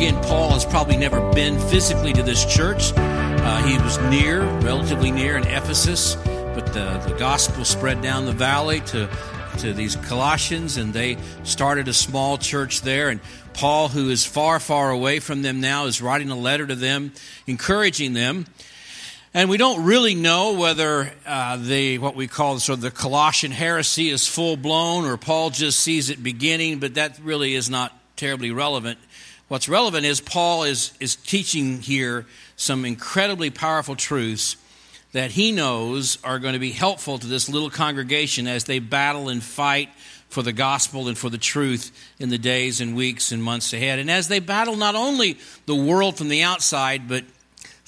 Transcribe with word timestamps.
again, 0.00 0.22
Paul 0.22 0.48
has 0.52 0.64
probably 0.64 0.96
never 0.96 1.20
been 1.34 1.58
physically 1.68 2.14
to 2.14 2.22
this 2.22 2.46
church. 2.46 2.92
Uh, 2.96 3.62
he 3.64 3.76
was 3.84 3.98
near, 4.08 4.46
relatively 4.60 5.10
near 5.10 5.36
in 5.36 5.46
Ephesus, 5.46 6.14
but 6.14 6.64
the, 6.72 6.96
the 7.06 7.14
gospel 7.18 7.66
spread 7.66 8.00
down 8.00 8.24
the 8.24 8.32
valley 8.32 8.80
to, 8.80 9.10
to 9.58 9.74
these 9.74 9.96
Colossians, 9.96 10.78
and 10.78 10.94
they 10.94 11.18
started 11.42 11.86
a 11.86 11.92
small 11.92 12.38
church 12.38 12.80
there. 12.80 13.10
And 13.10 13.20
Paul, 13.52 13.88
who 13.88 14.08
is 14.08 14.24
far, 14.24 14.58
far 14.58 14.88
away 14.88 15.20
from 15.20 15.42
them 15.42 15.60
now, 15.60 15.84
is 15.84 16.00
writing 16.00 16.30
a 16.30 16.38
letter 16.38 16.66
to 16.66 16.74
them, 16.74 17.12
encouraging 17.46 18.14
them. 18.14 18.46
And 19.34 19.50
we 19.50 19.58
don't 19.58 19.84
really 19.84 20.14
know 20.14 20.54
whether 20.54 21.12
uh, 21.26 21.58
the 21.58 21.98
what 21.98 22.16
we 22.16 22.26
call 22.26 22.58
sort 22.58 22.78
of 22.78 22.80
the 22.80 22.90
Colossian 22.90 23.52
heresy 23.52 24.08
is 24.08 24.26
full 24.26 24.56
blown 24.56 25.04
or 25.04 25.18
Paul 25.18 25.50
just 25.50 25.78
sees 25.78 26.08
it 26.08 26.22
beginning, 26.22 26.78
but 26.78 26.94
that 26.94 27.18
really 27.22 27.54
is 27.54 27.68
not 27.68 27.94
terribly 28.16 28.50
relevant. 28.50 28.98
What's 29.50 29.68
relevant 29.68 30.06
is 30.06 30.20
Paul 30.20 30.62
is, 30.62 30.92
is 31.00 31.16
teaching 31.16 31.80
here 31.80 32.24
some 32.54 32.84
incredibly 32.84 33.50
powerful 33.50 33.96
truths 33.96 34.56
that 35.10 35.32
he 35.32 35.50
knows 35.50 36.18
are 36.22 36.38
going 36.38 36.52
to 36.52 36.60
be 36.60 36.70
helpful 36.70 37.18
to 37.18 37.26
this 37.26 37.48
little 37.48 37.68
congregation 37.68 38.46
as 38.46 38.62
they 38.62 38.78
battle 38.78 39.28
and 39.28 39.42
fight 39.42 39.88
for 40.28 40.42
the 40.42 40.52
gospel 40.52 41.08
and 41.08 41.18
for 41.18 41.30
the 41.30 41.36
truth 41.36 41.90
in 42.20 42.28
the 42.28 42.38
days 42.38 42.80
and 42.80 42.94
weeks 42.94 43.32
and 43.32 43.42
months 43.42 43.72
ahead. 43.72 43.98
And 43.98 44.08
as 44.08 44.28
they 44.28 44.38
battle 44.38 44.76
not 44.76 44.94
only 44.94 45.36
the 45.66 45.74
world 45.74 46.16
from 46.16 46.28
the 46.28 46.44
outside, 46.44 47.08
but 47.08 47.24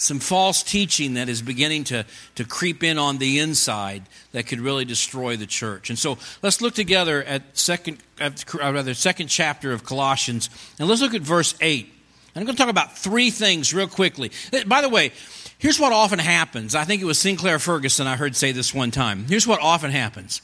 some 0.02 0.18
false 0.18 0.62
teaching 0.62 1.14
that 1.14 1.28
is 1.28 1.40
beginning 1.42 1.84
to, 1.84 2.04
to 2.34 2.44
creep 2.44 2.82
in 2.82 2.98
on 2.98 3.18
the 3.18 3.38
inside 3.38 4.02
that 4.32 4.46
could 4.46 4.60
really 4.60 4.84
destroy 4.84 5.36
the 5.36 5.46
church. 5.46 5.90
And 5.90 5.98
so 5.98 6.18
let's 6.42 6.60
look 6.60 6.74
together 6.74 7.22
at 7.22 7.56
second, 7.56 7.98
at, 8.18 8.52
rather, 8.52 8.94
second 8.94 9.28
chapter 9.28 9.72
of 9.72 9.84
Colossians, 9.84 10.50
and 10.78 10.88
let's 10.88 11.00
look 11.00 11.14
at 11.14 11.22
verse 11.22 11.54
8. 11.60 11.86
And 12.34 12.40
I'm 12.40 12.46
going 12.46 12.56
to 12.56 12.62
talk 12.62 12.70
about 12.70 12.98
three 12.98 13.30
things 13.30 13.72
real 13.72 13.86
quickly. 13.86 14.32
Uh, 14.52 14.64
by 14.64 14.80
the 14.80 14.88
way, 14.88 15.12
here's 15.58 15.78
what 15.78 15.92
often 15.92 16.18
happens. 16.18 16.74
I 16.74 16.84
think 16.84 17.00
it 17.00 17.04
was 17.04 17.18
Sinclair 17.18 17.58
Ferguson 17.58 18.06
I 18.06 18.16
heard 18.16 18.34
say 18.34 18.52
this 18.52 18.74
one 18.74 18.90
time. 18.90 19.26
Here's 19.28 19.46
what 19.46 19.60
often 19.60 19.90
happens 19.90 20.42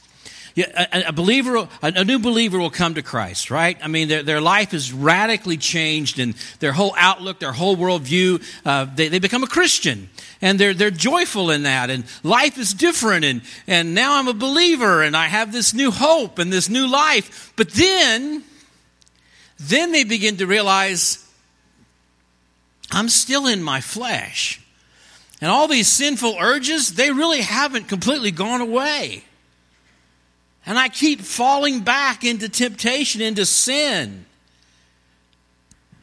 a, 0.57 1.03
a 1.07 1.11
believer, 1.11 1.67
a, 1.81 2.03
new 2.03 2.19
believer 2.19 2.57
will 2.57 2.69
come 2.69 2.95
to 2.95 3.01
Christ, 3.01 3.51
right? 3.51 3.77
I 3.83 3.87
mean, 3.87 4.07
their, 4.07 4.23
their 4.23 4.41
life 4.41 4.73
is 4.73 4.91
radically 4.91 5.57
changed 5.57 6.19
and 6.19 6.35
their 6.59 6.71
whole 6.71 6.93
outlook, 6.97 7.39
their 7.39 7.51
whole 7.51 7.77
worldview, 7.77 8.43
uh, 8.65 8.85
they, 8.93 9.07
they 9.07 9.19
become 9.19 9.43
a 9.43 9.47
Christian 9.47 10.09
and 10.41 10.59
they're, 10.59 10.73
they're 10.73 10.91
joyful 10.91 11.51
in 11.51 11.63
that 11.63 11.89
and 11.89 12.03
life 12.23 12.57
is 12.57 12.73
different 12.73 13.25
and, 13.25 13.41
and 13.67 13.93
now 13.93 14.17
I'm 14.17 14.27
a 14.27 14.33
believer 14.33 15.03
and 15.03 15.15
I 15.15 15.27
have 15.27 15.51
this 15.51 15.73
new 15.73 15.91
hope 15.91 16.39
and 16.39 16.51
this 16.51 16.69
new 16.69 16.87
life. 16.87 17.53
But 17.55 17.71
then, 17.71 18.43
then 19.59 19.91
they 19.91 20.03
begin 20.03 20.37
to 20.37 20.47
realize 20.47 21.25
I'm 22.91 23.09
still 23.09 23.47
in 23.47 23.61
my 23.61 23.81
flesh. 23.81 24.61
And 25.41 25.49
all 25.49 25.67
these 25.67 25.87
sinful 25.87 26.35
urges, 26.39 26.95
they 26.95 27.11
really 27.11 27.41
haven't 27.41 27.87
completely 27.87 28.31
gone 28.31 28.61
away. 28.61 29.23
And 30.65 30.77
I 30.77 30.89
keep 30.89 31.21
falling 31.21 31.81
back 31.81 32.23
into 32.23 32.49
temptation, 32.49 33.21
into 33.21 33.45
sin. 33.45 34.25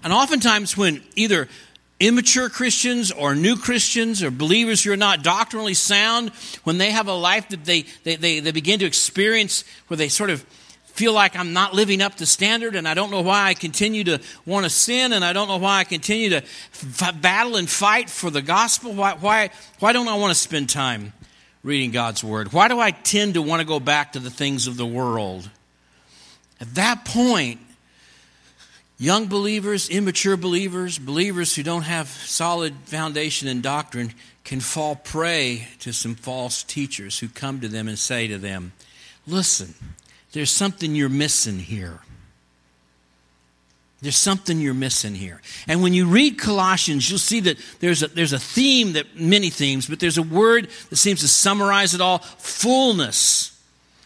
And 0.03 0.13
oftentimes, 0.13 0.77
when 0.77 1.03
either 1.15 1.49
immature 1.99 2.49
Christians 2.49 3.11
or 3.11 3.35
new 3.35 3.57
Christians 3.57 4.23
or 4.23 4.31
believers 4.31 4.85
who 4.85 4.93
are 4.93 4.97
not 4.97 5.23
doctrinally 5.23 5.75
sound, 5.75 6.31
when 6.65 6.79
they 6.79 6.91
have 6.91 7.09
a 7.09 7.15
life 7.15 7.49
that 7.51 7.65
they, 7.65 7.83
they, 8.05 8.17
they, 8.17 8.41
they 8.41 8.53
begin 8.53 8.79
to 8.81 8.87
experience 8.87 9.65
where 9.89 9.97
they 9.97 10.09
sort 10.09 10.31
of 10.31 10.43
feel 10.87 11.13
like 11.13 11.37
I'm 11.37 11.53
not 11.53 11.75
living 11.75 12.01
up 12.01 12.15
to 12.17 12.27
standard 12.27 12.75
and 12.75 12.89
I 12.89 12.95
don't 12.95 13.11
know 13.11 13.21
why 13.21 13.45
I 13.45 13.55
continue 13.55 14.05
to 14.05 14.21
want 14.47 14.65
to 14.65 14.71
sin 14.71 15.13
and 15.13 15.25
I 15.25 15.35
don't 15.35 15.47
know 15.49 15.59
why 15.59 15.81
I 15.81 15.85
continue 15.85 16.31
to 16.31 16.37
f- 16.37 17.21
battle 17.21 17.57
and 17.57 17.69
fight 17.69 18.09
for 18.09 18.31
the 18.31 18.41
gospel. 18.41 18.95
Why, 18.95 19.13
why, 19.13 19.51
why 19.79 19.93
don't 19.93 20.09
I 20.09 20.17
want 20.17 20.31
to 20.31 20.39
spend 20.39 20.71
time 20.71 21.13
reading 21.67 21.91
God's 21.91 22.23
Word? 22.23 22.53
Why 22.53 22.69
do 22.69 22.79
I 22.79 22.93
tend 22.93 23.35
to 23.35 23.43
want 23.43 23.61
to 23.61 23.67
go 23.67 23.81
back 23.81 24.13
to 24.13 24.21
the 24.21 24.31
things 24.31 24.69
of 24.69 24.77
the 24.77 24.87
world? 24.87 25.51
At 26.61 26.77
that 26.77 27.05
point, 27.05 27.59
young 28.99 29.27
believers, 29.27 29.91
immature 29.91 30.37
believers, 30.37 30.97
believers 30.97 31.57
who 31.57 31.65
don't 31.65 31.83
have 31.83 32.07
solid 32.07 32.75
foundation 32.85 33.49
in 33.49 33.63
doctrine 33.63 34.13
can 34.45 34.61
fall 34.61 34.95
prey 34.95 35.67
to 35.81 35.93
some 35.93 36.15
false 36.15 36.63
teachers 36.63 37.19
who 37.19 37.29
come 37.29 37.61
to 37.61 37.69
them 37.69 37.89
and 37.89 37.99
say 37.99 38.29
to 38.29 38.39
them, 38.39 38.73
Listen, 39.27 39.75
there's 40.31 40.53
something 40.53 40.95
you're 40.95 41.09
missing 41.09 41.59
here. 41.59 41.99
There's 44.03 44.17
something 44.17 44.61
you're 44.61 44.75
missing 44.75 45.15
here. 45.15 45.41
And 45.67 45.83
when 45.83 45.95
you 45.95 46.07
read 46.07 46.39
Colossians, 46.39 47.09
you'll 47.09 47.19
see 47.19 47.41
that 47.41 47.59
there's 47.81 48.03
a, 48.03 48.09
there's 48.09 48.35
a 48.35 48.39
theme 48.39 48.93
that 48.93 49.19
many 49.19 49.49
themes, 49.49 49.87
but 49.89 50.01
there's 50.01 50.19
a 50.19 50.23
word 50.23 50.69
that 50.91 50.97
seems 50.97 51.21
to 51.21 51.29
summarize 51.29 51.95
it 51.95 52.01
all 52.01 52.19
fullness. 52.19 53.59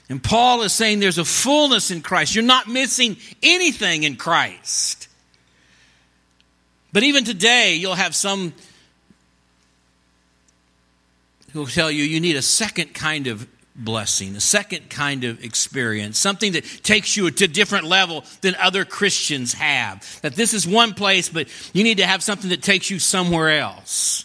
And 0.09 0.23
Paul 0.23 0.63
is 0.63 0.73
saying 0.73 1.01
there's 1.01 1.19
a 1.19 1.25
fullness 1.25 1.91
in 1.91 2.03
Christ. 2.03 2.35
You're 2.35 2.45
not 2.45 2.69
missing 2.69 3.17
anything 3.43 4.05
in 4.05 4.17
Christ. 4.17 5.09
But 6.93 7.03
even 7.03 7.25
today, 7.25 7.75
you'll 7.75 7.95
have 7.95 8.15
some 8.15 8.53
who'll 11.53 11.67
tell 11.67 11.91
you 11.91 12.05
you 12.05 12.21
need 12.21 12.37
a 12.37 12.43
second 12.43 12.95
kind 12.95 13.27
of 13.27 13.47
blessing, 13.85 14.37
a 14.37 14.41
second 14.41 14.91
kind 14.91 15.25
of 15.25 15.43
experience, 15.43 16.19
something 16.19 16.53
that 16.53 16.65
takes 16.83 17.17
you 17.17 17.31
to 17.31 17.45
a 17.45 17.49
different 17.49 17.87
level 17.87 18.25
than 18.41 18.55
other 18.57 18.85
Christians 18.85 19.55
have. 19.55 20.21
That 20.23 20.35
this 20.35 20.55
is 20.55 20.67
one 20.67 20.95
place, 20.95 21.29
but 21.29 21.49
you 21.73 21.83
need 21.83 21.99
to 21.99 22.07
have 22.07 22.23
something 22.23 22.51
that 22.51 22.63
takes 22.63 22.91
you 22.91 22.99
somewhere 22.99 23.59
else. 23.59 24.25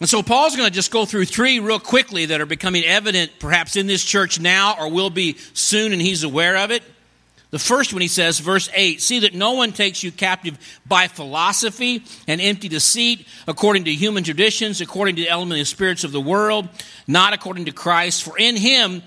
And 0.00 0.08
so 0.08 0.22
Paul's 0.22 0.56
going 0.56 0.68
to 0.68 0.74
just 0.74 0.90
go 0.90 1.04
through 1.04 1.26
three 1.26 1.60
real 1.60 1.78
quickly 1.78 2.26
that 2.26 2.40
are 2.40 2.46
becoming 2.46 2.84
evident 2.84 3.30
perhaps 3.38 3.76
in 3.76 3.86
this 3.86 4.04
church 4.04 4.40
now 4.40 4.76
or 4.78 4.90
will 4.90 5.10
be 5.10 5.36
soon, 5.54 5.92
and 5.92 6.02
he's 6.02 6.24
aware 6.24 6.56
of 6.56 6.70
it. 6.70 6.82
The 7.52 7.58
first 7.58 7.92
one 7.92 8.00
he 8.00 8.08
says, 8.08 8.38
verse 8.38 8.70
8 8.74 9.00
See 9.00 9.20
that 9.20 9.34
no 9.34 9.52
one 9.52 9.72
takes 9.72 10.02
you 10.02 10.10
captive 10.10 10.58
by 10.86 11.06
philosophy 11.06 12.02
and 12.26 12.40
empty 12.40 12.68
deceit, 12.68 13.26
according 13.46 13.84
to 13.84 13.92
human 13.92 14.24
traditions, 14.24 14.80
according 14.80 15.16
to 15.16 15.22
the 15.22 15.30
elementary 15.30 15.66
spirits 15.66 16.02
of 16.02 16.12
the 16.12 16.20
world, 16.20 16.66
not 17.06 17.34
according 17.34 17.66
to 17.66 17.72
Christ. 17.72 18.22
For 18.22 18.38
in 18.38 18.56
him 18.56 19.02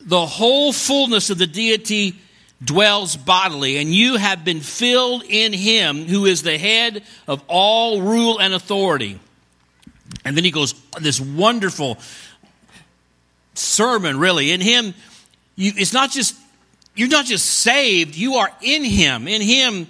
the 0.00 0.26
whole 0.26 0.72
fullness 0.72 1.30
of 1.30 1.38
the 1.38 1.46
deity 1.46 2.16
dwells 2.62 3.16
bodily, 3.16 3.76
and 3.76 3.94
you 3.94 4.16
have 4.16 4.44
been 4.44 4.60
filled 4.60 5.22
in 5.22 5.52
him 5.52 6.06
who 6.06 6.26
is 6.26 6.42
the 6.42 6.58
head 6.58 7.04
of 7.28 7.40
all 7.46 8.02
rule 8.02 8.40
and 8.40 8.52
authority. 8.52 9.20
And 10.24 10.36
then 10.36 10.42
he 10.42 10.50
goes, 10.50 10.74
this 11.00 11.20
wonderful 11.20 11.98
sermon, 13.54 14.18
really. 14.18 14.50
In 14.50 14.60
him, 14.60 14.94
you, 15.54 15.72
it's 15.76 15.92
not 15.92 16.10
just 16.10 16.36
you're 16.94 17.08
not 17.08 17.26
just 17.26 17.46
saved, 17.46 18.14
you 18.14 18.34
are 18.34 18.50
in 18.60 18.84
Him. 18.84 19.26
In 19.26 19.42
Him, 19.42 19.88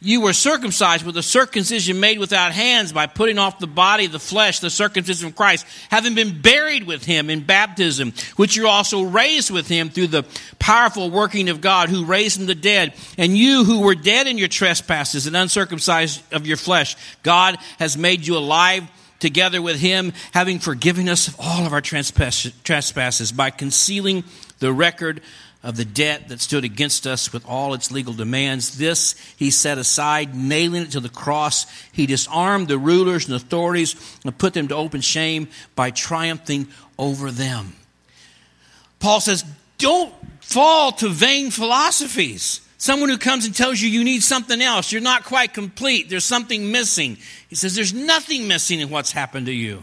you 0.00 0.20
were 0.20 0.32
circumcised 0.32 1.04
with 1.04 1.16
a 1.16 1.22
circumcision 1.22 2.00
made 2.00 2.18
without 2.18 2.52
hands 2.52 2.92
by 2.92 3.06
putting 3.06 3.38
off 3.38 3.58
the 3.58 3.66
body, 3.66 4.06
the 4.06 4.18
flesh, 4.18 4.60
the 4.60 4.70
circumcision 4.70 5.26
of 5.26 5.34
Christ, 5.34 5.66
having 5.90 6.14
been 6.14 6.40
buried 6.40 6.86
with 6.86 7.04
Him 7.04 7.30
in 7.30 7.44
baptism, 7.44 8.12
which 8.36 8.56
you're 8.56 8.68
also 8.68 9.02
raised 9.02 9.50
with 9.50 9.68
Him 9.68 9.88
through 9.88 10.08
the 10.08 10.24
powerful 10.58 11.10
working 11.10 11.48
of 11.48 11.60
God 11.60 11.88
who 11.88 12.04
raised 12.04 12.38
Him 12.38 12.46
the 12.46 12.54
dead. 12.54 12.94
And 13.16 13.36
you 13.36 13.64
who 13.64 13.80
were 13.80 13.94
dead 13.94 14.26
in 14.26 14.38
your 14.38 14.48
trespasses 14.48 15.26
and 15.26 15.36
uncircumcised 15.36 16.22
of 16.32 16.46
your 16.46 16.58
flesh, 16.58 16.96
God 17.22 17.56
has 17.78 17.96
made 17.96 18.26
you 18.26 18.36
alive 18.36 18.84
together 19.18 19.62
with 19.62 19.80
him, 19.80 20.12
having 20.32 20.58
forgiven 20.58 21.08
us 21.08 21.28
of 21.28 21.36
all 21.40 21.66
of 21.66 21.72
our 21.72 21.80
trespasses 21.80 23.32
by 23.32 23.50
concealing 23.50 24.24
the 24.58 24.72
record 24.72 25.20
of 25.66 25.76
the 25.76 25.84
debt 25.84 26.28
that 26.28 26.40
stood 26.40 26.62
against 26.62 27.08
us 27.08 27.32
with 27.32 27.44
all 27.44 27.74
its 27.74 27.90
legal 27.90 28.14
demands. 28.14 28.78
This 28.78 29.16
he 29.36 29.50
set 29.50 29.78
aside, 29.78 30.32
nailing 30.32 30.82
it 30.82 30.92
to 30.92 31.00
the 31.00 31.08
cross. 31.08 31.66
He 31.90 32.06
disarmed 32.06 32.68
the 32.68 32.78
rulers 32.78 33.26
and 33.26 33.34
authorities 33.34 33.96
and 34.24 34.38
put 34.38 34.54
them 34.54 34.68
to 34.68 34.76
open 34.76 35.00
shame 35.00 35.48
by 35.74 35.90
triumphing 35.90 36.68
over 36.96 37.32
them. 37.32 37.74
Paul 39.00 39.20
says, 39.20 39.44
Don't 39.78 40.14
fall 40.40 40.92
to 40.92 41.08
vain 41.08 41.50
philosophies. 41.50 42.60
Someone 42.78 43.08
who 43.08 43.18
comes 43.18 43.44
and 43.44 43.52
tells 43.54 43.80
you 43.80 43.88
you 43.88 44.04
need 44.04 44.22
something 44.22 44.62
else, 44.62 44.92
you're 44.92 45.02
not 45.02 45.24
quite 45.24 45.52
complete, 45.52 46.08
there's 46.08 46.24
something 46.24 46.70
missing. 46.70 47.18
He 47.48 47.56
says, 47.56 47.74
There's 47.74 47.92
nothing 47.92 48.46
missing 48.46 48.78
in 48.78 48.88
what's 48.88 49.10
happened 49.10 49.46
to 49.46 49.52
you. 49.52 49.82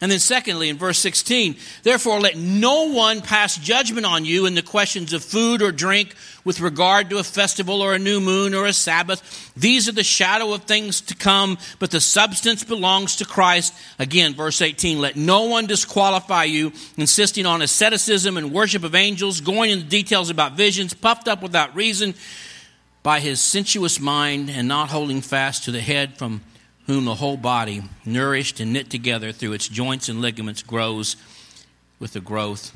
And 0.00 0.10
then, 0.10 0.18
secondly, 0.18 0.70
in 0.70 0.78
verse 0.78 0.98
16, 0.98 1.56
therefore 1.82 2.20
let 2.20 2.36
no 2.36 2.90
one 2.90 3.20
pass 3.20 3.58
judgment 3.58 4.06
on 4.06 4.24
you 4.24 4.46
in 4.46 4.54
the 4.54 4.62
questions 4.62 5.12
of 5.12 5.22
food 5.22 5.60
or 5.60 5.72
drink 5.72 6.14
with 6.42 6.60
regard 6.60 7.10
to 7.10 7.18
a 7.18 7.24
festival 7.24 7.82
or 7.82 7.94
a 7.94 7.98
new 7.98 8.18
moon 8.18 8.54
or 8.54 8.64
a 8.64 8.72
Sabbath. 8.72 9.52
These 9.56 9.90
are 9.90 9.92
the 9.92 10.02
shadow 10.02 10.54
of 10.54 10.62
things 10.62 11.02
to 11.02 11.14
come, 11.14 11.58
but 11.78 11.90
the 11.90 12.00
substance 12.00 12.64
belongs 12.64 13.16
to 13.16 13.26
Christ. 13.26 13.74
Again, 13.98 14.34
verse 14.34 14.62
18, 14.62 15.00
let 15.00 15.16
no 15.16 15.44
one 15.44 15.66
disqualify 15.66 16.44
you, 16.44 16.72
insisting 16.96 17.44
on 17.44 17.60
asceticism 17.60 18.38
and 18.38 18.54
worship 18.54 18.84
of 18.84 18.94
angels, 18.94 19.42
going 19.42 19.70
into 19.70 19.84
details 19.84 20.30
about 20.30 20.56
visions, 20.56 20.94
puffed 20.94 21.28
up 21.28 21.42
without 21.42 21.76
reason 21.76 22.14
by 23.02 23.20
his 23.20 23.38
sensuous 23.40 24.00
mind 24.00 24.48
and 24.48 24.66
not 24.66 24.88
holding 24.88 25.20
fast 25.20 25.64
to 25.64 25.70
the 25.70 25.80
head 25.80 26.16
from 26.16 26.40
whom 26.90 27.04
the 27.04 27.14
whole 27.14 27.36
body, 27.36 27.82
nourished 28.04 28.58
and 28.58 28.72
knit 28.72 28.90
together 28.90 29.30
through 29.30 29.52
its 29.52 29.68
joints 29.68 30.08
and 30.08 30.20
ligaments, 30.20 30.60
grows 30.60 31.14
with 32.00 32.12
the 32.14 32.20
growth 32.20 32.72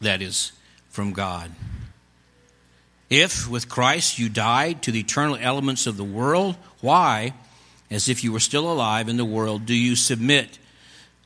that 0.00 0.22
is 0.22 0.52
from 0.88 1.12
God. 1.12 1.50
If 3.10 3.46
with 3.50 3.68
Christ 3.68 4.18
you 4.18 4.30
died 4.30 4.80
to 4.82 4.90
the 4.90 5.00
eternal 5.00 5.36
elements 5.38 5.86
of 5.86 5.98
the 5.98 6.04
world, 6.04 6.56
why, 6.80 7.34
as 7.90 8.08
if 8.08 8.24
you 8.24 8.32
were 8.32 8.40
still 8.40 8.72
alive 8.72 9.10
in 9.10 9.18
the 9.18 9.26
world, 9.26 9.66
do 9.66 9.74
you 9.74 9.94
submit 9.94 10.58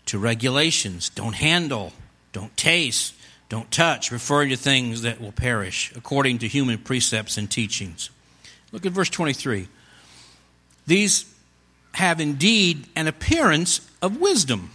to 0.07 0.19
regulations? 0.19 1.09
Don't 1.09 1.37
handle, 1.37 1.93
don't 2.33 2.57
taste, 2.57 3.15
don't 3.49 3.71
touch, 3.71 4.11
referring 4.11 4.49
to 4.49 4.57
things 4.57 5.03
that 5.03 5.21
will 5.21 5.31
perish, 5.31 5.93
according 5.95 6.39
to 6.39 6.49
human 6.49 6.79
precepts 6.79 7.39
and 7.39 7.49
teachings. 7.49 8.11
Look 8.73 8.87
at 8.87 8.93
verse 8.93 9.09
23. 9.09 9.69
These 10.89 11.33
have 11.93 12.21
indeed 12.21 12.87
an 12.97 13.07
appearance 13.07 13.81
of 14.01 14.21
wisdom 14.21 14.71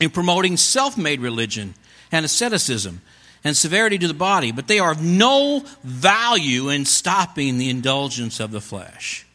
in 0.00 0.10
promoting 0.10 0.56
self 0.56 0.96
made 0.96 1.20
religion 1.20 1.74
and 2.12 2.24
asceticism 2.24 3.00
and 3.44 3.56
severity 3.56 3.98
to 3.98 4.08
the 4.08 4.14
body, 4.14 4.52
but 4.52 4.68
they 4.68 4.78
are 4.78 4.92
of 4.92 5.02
no 5.02 5.64
value 5.82 6.68
in 6.68 6.84
stopping 6.84 7.58
the 7.58 7.70
indulgence 7.70 8.40
of 8.40 8.50
the 8.50 8.60
flesh. 8.60 9.26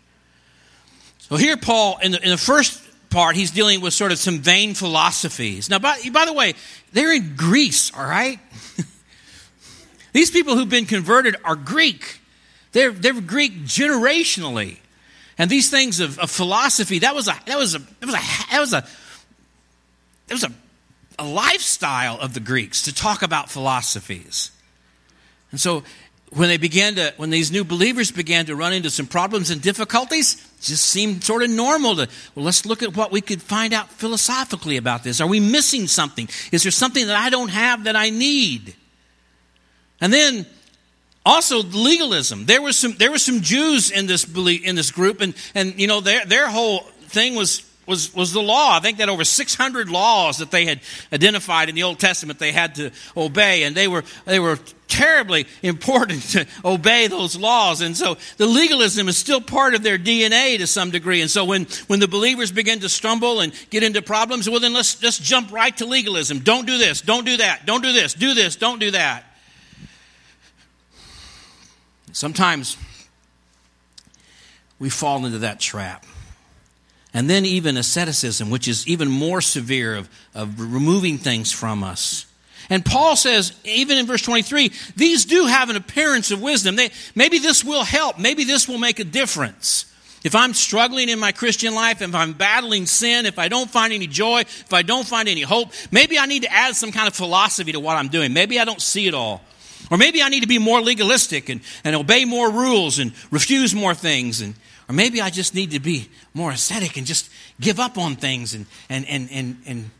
So 1.19 1.37
here, 1.37 1.57
Paul, 1.57 1.97
in 2.03 2.11
the, 2.11 2.21
in 2.21 2.29
the 2.29 2.37
first 2.37 2.81
part, 3.09 3.35
he's 3.35 3.51
dealing 3.51 3.81
with 3.81 3.93
sort 3.93 4.11
of 4.11 4.19
some 4.19 4.39
vain 4.39 4.75
philosophies. 4.75 5.69
Now, 5.69 5.79
by, 5.79 5.97
by 6.11 6.25
the 6.25 6.33
way, 6.33 6.53
they're 6.93 7.13
in 7.13 7.35
Greece, 7.35 7.91
all 7.95 8.05
right? 8.05 8.39
These 10.13 10.29
people 10.29 10.55
who've 10.55 10.69
been 10.69 10.85
converted 10.85 11.35
are 11.43 11.55
Greek. 11.55 12.19
They're, 12.73 12.91
they're 12.91 13.19
Greek 13.21 13.63
generationally. 13.63 14.77
And 15.37 15.49
these 15.49 15.69
things 15.69 15.99
of, 15.99 16.17
of 16.19 16.31
philosophy, 16.31 16.99
that 16.99 17.13
was 17.13 17.27
a 17.27 17.37
that 17.45 17.57
was 17.57 17.75
a 17.75 17.79
that 17.79 18.05
was 18.05 18.13
a 18.15 18.21
that 18.51 18.59
was 18.59 18.73
a 18.73 18.85
was 20.29 20.43
a 20.43 20.51
a 21.17 21.25
lifestyle 21.25 22.19
of 22.19 22.33
the 22.33 22.39
Greeks 22.39 22.83
to 22.83 22.93
talk 22.93 23.21
about 23.21 23.49
philosophies. 23.49 24.51
And 25.51 25.59
so 25.59 25.83
when 26.31 26.49
they 26.49 26.57
began 26.57 26.95
to, 26.95 27.13
when 27.17 27.29
these 27.29 27.51
new 27.51 27.63
believers 27.63 28.11
began 28.11 28.45
to 28.47 28.55
run 28.55 28.73
into 28.73 28.89
some 28.89 29.07
problems 29.07 29.49
and 29.49 29.61
difficulties, 29.61 30.35
just 30.61 30.85
seemed 30.85 31.23
sort 31.23 31.43
of 31.43 31.49
normal 31.49 31.95
to, 31.95 32.09
well, 32.33 32.45
let's 32.45 32.65
look 32.65 32.83
at 32.83 32.95
what 32.95 33.11
we 33.11 33.21
could 33.21 33.41
find 33.41 33.73
out 33.73 33.89
philosophically 33.89 34.77
about 34.77 35.03
this. 35.03 35.21
Are 35.21 35.27
we 35.27 35.39
missing 35.39 35.87
something? 35.87 36.27
Is 36.51 36.63
there 36.63 36.71
something 36.71 37.07
that 37.07 37.15
I 37.15 37.29
don't 37.29 37.49
have 37.49 37.85
that 37.85 37.95
I 37.95 38.09
need? 38.09 38.75
And 40.01 40.11
then 40.11 40.45
also 41.25 41.63
legalism. 41.63 42.45
There 42.45 42.61
was 42.61 42.77
some, 42.77 42.95
there 42.97 43.11
were 43.11 43.17
some 43.17 43.41
Jews 43.41 43.91
in 43.91 44.07
this, 44.07 44.25
in 44.25 44.75
this 44.75 44.91
group 44.91 45.21
and, 45.21 45.33
and, 45.53 45.79
you 45.79 45.87
know, 45.87 46.01
their, 46.01 46.25
their 46.25 46.49
whole 46.49 46.81
thing 47.07 47.35
was 47.35 47.63
was, 47.87 48.13
was 48.13 48.33
the 48.33 48.41
law. 48.41 48.75
I 48.75 48.79
think 48.79 48.97
that 48.97 49.09
over 49.09 49.23
600 49.23 49.89
laws 49.89 50.39
that 50.39 50.51
they 50.51 50.65
had 50.65 50.81
identified 51.13 51.69
in 51.69 51.75
the 51.75 51.83
Old 51.83 51.99
Testament 51.99 52.39
they 52.39 52.51
had 52.51 52.75
to 52.75 52.91
obey, 53.15 53.63
and 53.63 53.75
they 53.75 53.87
were, 53.87 54.03
they 54.25 54.39
were 54.39 54.57
terribly 54.87 55.45
important 55.61 56.21
to 56.31 56.47
obey 56.63 57.07
those 57.07 57.35
laws. 57.35 57.81
And 57.81 57.95
so 57.95 58.17
the 58.37 58.47
legalism 58.47 59.07
is 59.07 59.17
still 59.17 59.41
part 59.41 59.75
of 59.75 59.83
their 59.83 59.97
DNA 59.97 60.57
to 60.57 60.67
some 60.67 60.91
degree. 60.91 61.21
And 61.21 61.29
so 61.29 61.45
when, 61.45 61.65
when 61.87 61.99
the 61.99 62.07
believers 62.07 62.51
begin 62.51 62.79
to 62.79 62.89
stumble 62.89 63.41
and 63.41 63.53
get 63.69 63.83
into 63.83 64.01
problems, 64.01 64.49
well, 64.49 64.59
then 64.59 64.73
let's 64.73 64.95
just 64.95 65.21
jump 65.21 65.51
right 65.51 65.75
to 65.77 65.85
legalism. 65.85 66.39
Don't 66.39 66.65
do 66.65 66.77
this, 66.77 67.01
don't 67.01 67.25
do 67.25 67.37
that, 67.37 67.65
don't 67.65 67.83
do 67.83 67.93
this, 67.93 68.13
do 68.13 68.33
this, 68.33 68.55
don't 68.55 68.79
do 68.79 68.91
that. 68.91 69.23
Sometimes 72.15 72.77
we 74.79 74.89
fall 74.89 75.25
into 75.25 75.39
that 75.39 75.59
trap. 75.59 76.05
And 77.13 77.29
then 77.29 77.43
even 77.43 77.75
asceticism, 77.75 78.49
which 78.49 78.69
is 78.69 78.87
even 78.87 79.09
more 79.09 79.41
severe 79.41 79.95
of, 79.95 80.09
of 80.33 80.57
removing 80.61 81.17
things 81.17 81.51
from 81.51 81.83
us. 81.83 82.25
And 82.69 82.85
Paul 82.85 83.17
says, 83.17 83.51
even 83.65 83.97
in 83.97 84.05
verse 84.05 84.21
23, 84.21 84.71
these 84.95 85.25
do 85.25 85.45
have 85.47 85.69
an 85.69 85.75
appearance 85.75 86.31
of 86.31 86.41
wisdom. 86.41 86.77
They, 86.77 86.91
maybe 87.15 87.37
this 87.39 87.65
will 87.65 87.83
help. 87.83 88.17
Maybe 88.17 88.45
this 88.45 88.69
will 88.69 88.77
make 88.77 88.99
a 88.99 89.03
difference. 89.03 89.85
If 90.23 90.35
I'm 90.35 90.53
struggling 90.53 91.09
in 91.09 91.19
my 91.19 91.33
Christian 91.33 91.75
life, 91.75 92.01
if 92.01 92.15
I'm 92.15 92.31
battling 92.31 92.85
sin, 92.85 93.25
if 93.25 93.37
I 93.37 93.49
don't 93.49 93.69
find 93.69 93.91
any 93.91 94.07
joy, 94.07 94.39
if 94.39 94.71
I 94.71 94.83
don't 94.83 95.05
find 95.05 95.27
any 95.27 95.41
hope, 95.41 95.73
maybe 95.91 96.17
I 96.17 96.27
need 96.27 96.43
to 96.43 96.51
add 96.53 96.77
some 96.77 96.93
kind 96.93 97.09
of 97.09 97.13
philosophy 97.13 97.73
to 97.73 97.79
what 97.81 97.97
I'm 97.97 98.07
doing. 98.07 98.31
Maybe 98.31 98.57
I 98.57 98.63
don't 98.63 98.81
see 98.81 99.05
it 99.05 99.13
all. 99.13 99.41
Or 99.91 99.97
maybe 99.97 100.21
I 100.21 100.29
need 100.29 100.41
to 100.41 100.47
be 100.47 100.59
more 100.59 100.81
legalistic 100.81 101.49
and, 101.49 101.61
and 101.83 101.95
obey 101.95 102.25
more 102.25 102.51
rules 102.51 102.99
and 102.99 103.13
refuse 103.31 103.75
more 103.75 103.93
things. 103.93 104.41
And, 104.41 104.55
or 104.89 104.95
maybe 104.95 105.21
I 105.21 105.29
just 105.29 105.53
need 105.53 105.71
to 105.71 105.79
be 105.79 106.09
more 106.33 106.51
ascetic 106.51 106.97
and 106.97 107.05
just 107.05 107.29
give 107.59 107.79
up 107.79 107.97
on 107.97 108.15
things 108.15 108.53
and, 108.53 108.65
and, 108.89 109.07
and, 109.07 109.29
and, 109.31 109.57
and, 109.65 109.91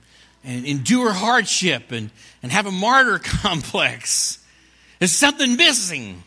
and 0.43 0.65
endure 0.65 1.11
hardship 1.11 1.91
and, 1.91 2.09
and 2.41 2.51
have 2.51 2.65
a 2.65 2.71
martyr 2.71 3.19
complex. 3.23 4.43
There's 4.99 5.11
something 5.11 5.55
missing. 5.55 6.23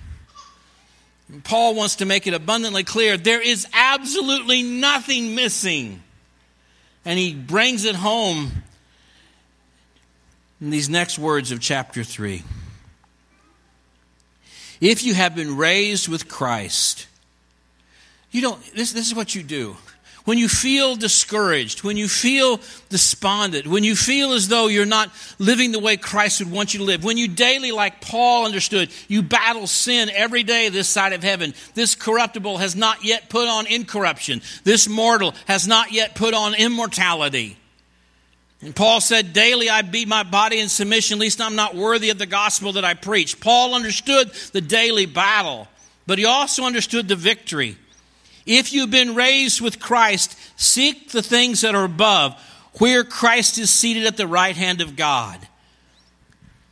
Paul 1.45 1.75
wants 1.75 1.97
to 1.97 2.07
make 2.07 2.27
it 2.27 2.35
abundantly 2.35 2.85
clear 2.85 3.17
there 3.17 3.41
is 3.41 3.67
absolutely 3.73 4.63
nothing 4.63 5.35
missing. 5.35 6.03
And 7.05 7.19
he 7.19 7.35
brings 7.35 7.85
it 7.85 7.95
home 7.95 8.51
in 10.61 10.71
these 10.71 10.89
next 10.89 11.19
words 11.19 11.53
of 11.53 11.61
chapter 11.61 12.03
3. 12.03 12.43
If 14.81 15.03
you 15.03 15.15
have 15.15 15.35
been 15.35 15.57
raised 15.57 16.09
with 16.09 16.29
Christ, 16.29 17.07
you 18.31 18.41
don't, 18.41 18.63
this, 18.75 18.93
this 18.93 19.07
is 19.07 19.15
what 19.15 19.35
you 19.35 19.43
do. 19.43 19.77
When 20.25 20.37
you 20.37 20.49
feel 20.49 20.95
discouraged, 20.95 21.83
when 21.83 21.97
you 21.97 22.07
feel 22.07 22.61
despondent, 22.91 23.67
when 23.67 23.83
you 23.83 23.97
feel 23.97 24.35
as 24.35 24.47
though 24.47 24.67
you're 24.67 24.85
not 24.85 25.11
living 25.39 25.73
the 25.73 25.79
way 25.79 25.97
Christ 25.97 26.41
would 26.41 26.53
want 26.53 26.75
you 26.75 26.81
to 26.81 26.85
live, 26.85 27.03
when 27.03 27.17
you 27.17 27.29
daily, 27.29 27.73
like 27.73 28.03
Paul 28.03 28.45
understood, 28.45 28.91
you 29.09 29.23
battle 29.23 29.67
sin 29.67 30.11
every 30.11 30.43
day 30.43 30.69
this 30.69 30.87
side 30.87 31.15
of 31.15 31.23
heaven. 31.23 31.55
This 31.73 31.95
corruptible 31.95 32.59
has 32.59 32.77
not 32.77 33.05
yet 33.05 33.31
put 33.31 33.49
on 33.49 33.67
incorruption. 33.67 34.43
This 34.65 34.87
mortal 34.87 35.35
has 35.47 35.67
not 35.67 35.93
yet 35.93 36.15
put 36.15 36.35
on 36.35 36.55
immortality. 36.55 37.57
And 38.61 38.75
Paul 38.75 39.01
said, 39.01 39.33
Daily 39.33 39.71
I 39.71 39.83
beat 39.83 40.09
my 40.09 40.25
body 40.25 40.59
in 40.59 40.69
submission, 40.69 41.19
least 41.19 41.41
I'm 41.41 41.55
not 41.55 41.77
worthy 41.77 42.11
of 42.11 42.19
the 42.19 42.27
gospel 42.27 42.73
that 42.73 42.85
I 42.85 42.95
preach. 42.95 43.41
Paul 43.41 43.75
understood 43.75 44.33
the 44.53 44.61
daily 44.61 45.07
battle, 45.07 45.69
but 46.07 46.19
he 46.19 46.25
also 46.25 46.65
understood 46.65 47.07
the 47.07 47.17
victory. 47.17 47.77
If 48.47 48.73
you've 48.73 48.91
been 48.91 49.15
raised 49.15 49.61
with 49.61 49.79
Christ, 49.79 50.37
seek 50.57 51.11
the 51.11 51.23
things 51.23 51.61
that 51.61 51.75
are 51.75 51.85
above, 51.85 52.35
where 52.79 53.05
Christ 53.05 53.59
is 53.59 53.71
seated 53.71 54.07
at 54.07 54.17
the 54.17 54.27
right 54.27 54.57
hand 54.57 54.81
of 54.81 54.97
God. 54.97 55.39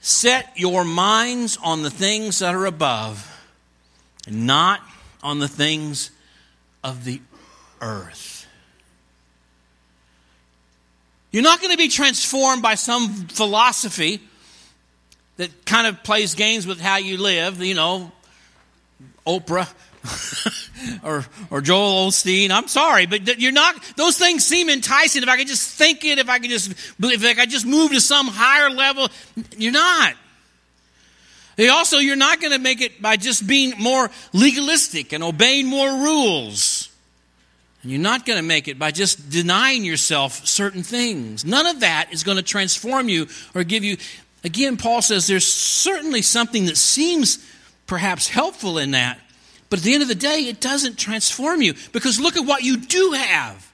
Set 0.00 0.50
your 0.56 0.84
minds 0.84 1.58
on 1.62 1.82
the 1.82 1.90
things 1.90 2.38
that 2.38 2.54
are 2.54 2.66
above, 2.66 3.30
and 4.26 4.46
not 4.46 4.80
on 5.22 5.38
the 5.38 5.48
things 5.48 6.10
of 6.82 7.04
the 7.04 7.20
earth. 7.80 8.25
You're 11.36 11.42
not 11.42 11.60
going 11.60 11.72
to 11.72 11.76
be 11.76 11.88
transformed 11.88 12.62
by 12.62 12.76
some 12.76 13.10
philosophy 13.26 14.22
that 15.36 15.66
kind 15.66 15.86
of 15.86 16.02
plays 16.02 16.34
games 16.34 16.66
with 16.66 16.80
how 16.80 16.96
you 16.96 17.18
live, 17.18 17.62
you 17.62 17.74
know, 17.74 18.10
Oprah 19.26 19.70
or, 21.04 21.26
or 21.50 21.60
Joel 21.60 22.08
Osteen. 22.08 22.50
I'm 22.50 22.68
sorry, 22.68 23.04
but 23.04 23.38
you're 23.38 23.52
not, 23.52 23.74
those 23.96 24.16
things 24.16 24.46
seem 24.46 24.70
enticing. 24.70 25.22
If 25.22 25.28
I 25.28 25.36
could 25.36 25.46
just 25.46 25.76
think 25.76 26.06
it, 26.06 26.18
if 26.18 26.30
I 26.30 26.38
could 26.38 26.48
just, 26.48 26.70
if 26.70 27.22
I 27.22 27.34
could 27.34 27.50
just 27.50 27.66
move 27.66 27.90
to 27.90 28.00
some 28.00 28.28
higher 28.28 28.70
level, 28.70 29.08
you're 29.58 29.72
not. 29.72 30.14
Also, 31.70 31.98
you're 31.98 32.16
not 32.16 32.40
going 32.40 32.54
to 32.54 32.58
make 32.58 32.80
it 32.80 33.02
by 33.02 33.18
just 33.18 33.46
being 33.46 33.74
more 33.78 34.10
legalistic 34.32 35.12
and 35.12 35.22
obeying 35.22 35.66
more 35.66 36.02
rules. 36.02 36.85
You're 37.90 38.00
not 38.00 38.26
going 38.26 38.38
to 38.38 38.44
make 38.44 38.68
it 38.68 38.78
by 38.78 38.90
just 38.90 39.30
denying 39.30 39.84
yourself 39.84 40.46
certain 40.46 40.82
things. 40.82 41.44
None 41.44 41.66
of 41.66 41.80
that 41.80 42.12
is 42.12 42.22
going 42.22 42.36
to 42.36 42.42
transform 42.42 43.08
you 43.08 43.28
or 43.54 43.64
give 43.64 43.84
you. 43.84 43.96
Again, 44.44 44.76
Paul 44.76 45.02
says 45.02 45.26
there's 45.26 45.46
certainly 45.46 46.22
something 46.22 46.66
that 46.66 46.76
seems 46.76 47.44
perhaps 47.86 48.28
helpful 48.28 48.78
in 48.78 48.92
that, 48.92 49.18
but 49.70 49.80
at 49.80 49.84
the 49.84 49.94
end 49.94 50.02
of 50.02 50.08
the 50.08 50.14
day, 50.14 50.46
it 50.46 50.60
doesn't 50.60 50.98
transform 50.98 51.62
you 51.62 51.74
because 51.92 52.20
look 52.20 52.36
at 52.36 52.46
what 52.46 52.62
you 52.62 52.76
do 52.76 53.12
have. 53.12 53.72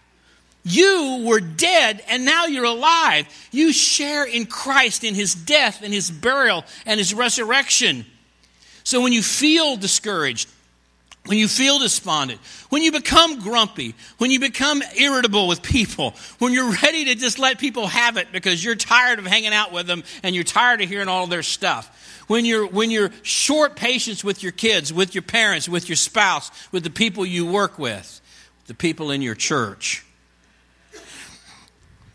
You 0.64 1.24
were 1.26 1.40
dead 1.40 2.02
and 2.08 2.24
now 2.24 2.46
you're 2.46 2.64
alive. 2.64 3.26
You 3.50 3.72
share 3.72 4.24
in 4.24 4.46
Christ 4.46 5.02
in 5.02 5.14
his 5.14 5.34
death 5.34 5.82
and 5.82 5.92
his 5.92 6.10
burial 6.10 6.64
and 6.86 6.98
his 6.98 7.12
resurrection. 7.12 8.06
So 8.84 9.00
when 9.00 9.12
you 9.12 9.22
feel 9.22 9.76
discouraged, 9.76 10.48
when 11.26 11.38
you 11.38 11.46
feel 11.46 11.78
despondent, 11.78 12.40
when 12.68 12.82
you 12.82 12.90
become 12.90 13.38
grumpy, 13.38 13.94
when 14.18 14.30
you 14.30 14.40
become 14.40 14.82
irritable 14.98 15.46
with 15.46 15.62
people, 15.62 16.14
when 16.38 16.52
you're 16.52 16.72
ready 16.82 17.04
to 17.06 17.14
just 17.14 17.38
let 17.38 17.58
people 17.58 17.86
have 17.86 18.16
it 18.16 18.32
because 18.32 18.64
you're 18.64 18.74
tired 18.74 19.20
of 19.20 19.26
hanging 19.26 19.52
out 19.52 19.72
with 19.72 19.86
them 19.86 20.02
and 20.24 20.34
you're 20.34 20.44
tired 20.44 20.80
of 20.80 20.88
hearing 20.88 21.08
all 21.08 21.28
their 21.28 21.44
stuff, 21.44 22.24
when 22.26 22.44
you're, 22.44 22.66
when 22.66 22.90
you're 22.90 23.10
short 23.22 23.76
patience 23.76 24.24
with 24.24 24.42
your 24.42 24.52
kids, 24.52 24.92
with 24.92 25.14
your 25.14 25.22
parents, 25.22 25.68
with 25.68 25.88
your 25.88 25.96
spouse, 25.96 26.50
with 26.72 26.82
the 26.82 26.90
people 26.90 27.24
you 27.24 27.46
work 27.46 27.78
with, 27.78 28.20
the 28.66 28.74
people 28.74 29.12
in 29.12 29.22
your 29.22 29.36
church. 29.36 30.04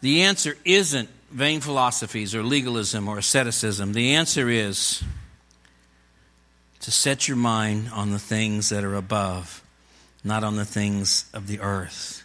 The 0.01 0.23
answer 0.23 0.57
isn't 0.65 1.09
vain 1.31 1.61
philosophies 1.61 2.35
or 2.35 2.43
legalism 2.43 3.07
or 3.07 3.17
asceticism. 3.17 3.93
The 3.93 4.15
answer 4.15 4.49
is 4.49 5.03
to 6.87 6.91
set 6.91 7.27
your 7.27 7.35
mind 7.35 7.89
on 7.91 8.11
the 8.11 8.17
things 8.17 8.69
that 8.69 8.85
are 8.85 8.95
above, 8.95 9.61
not 10.23 10.41
on 10.41 10.55
the 10.55 10.63
things 10.63 11.29
of 11.33 11.45
the 11.45 11.59
earth. 11.59 12.23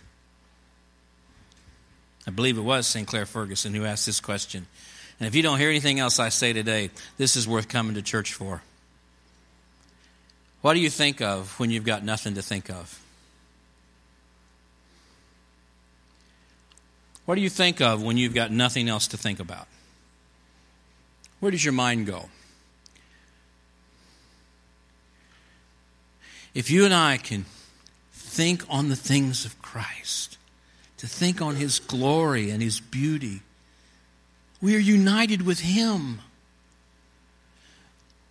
I 2.28 2.30
believe 2.30 2.56
it 2.56 2.60
was 2.60 2.86
Sinclair 2.86 3.26
Ferguson 3.26 3.74
who 3.74 3.84
asked 3.84 4.06
this 4.06 4.20
question. 4.20 4.68
And 5.18 5.26
if 5.26 5.34
you 5.34 5.42
don't 5.42 5.58
hear 5.58 5.68
anything 5.68 5.98
else 5.98 6.20
I 6.20 6.28
say 6.28 6.52
today, 6.52 6.90
this 7.16 7.34
is 7.34 7.48
worth 7.48 7.66
coming 7.66 7.94
to 7.94 8.02
church 8.02 8.34
for. 8.34 8.62
What 10.60 10.74
do 10.74 10.78
you 10.78 10.90
think 10.90 11.20
of 11.20 11.58
when 11.58 11.72
you've 11.72 11.84
got 11.84 12.04
nothing 12.04 12.34
to 12.34 12.42
think 12.42 12.70
of? 12.70 13.00
What 17.24 17.34
do 17.34 17.40
you 17.40 17.50
think 17.50 17.80
of 17.80 18.00
when 18.00 18.16
you've 18.16 18.32
got 18.32 18.52
nothing 18.52 18.88
else 18.88 19.08
to 19.08 19.16
think 19.16 19.40
about? 19.40 19.66
Where 21.40 21.50
does 21.50 21.64
your 21.64 21.72
mind 21.72 22.06
go? 22.06 22.28
If 26.54 26.70
you 26.70 26.84
and 26.84 26.92
I 26.92 27.16
can 27.16 27.46
think 28.12 28.64
on 28.68 28.88
the 28.88 28.96
things 28.96 29.44
of 29.44 29.60
Christ, 29.62 30.36
to 30.98 31.06
think 31.06 31.40
on 31.40 31.56
His 31.56 31.78
glory 31.78 32.50
and 32.50 32.62
His 32.62 32.78
beauty, 32.78 33.40
we 34.60 34.76
are 34.76 34.80
united 34.80 35.42
with 35.42 35.60
Him. 35.60 36.20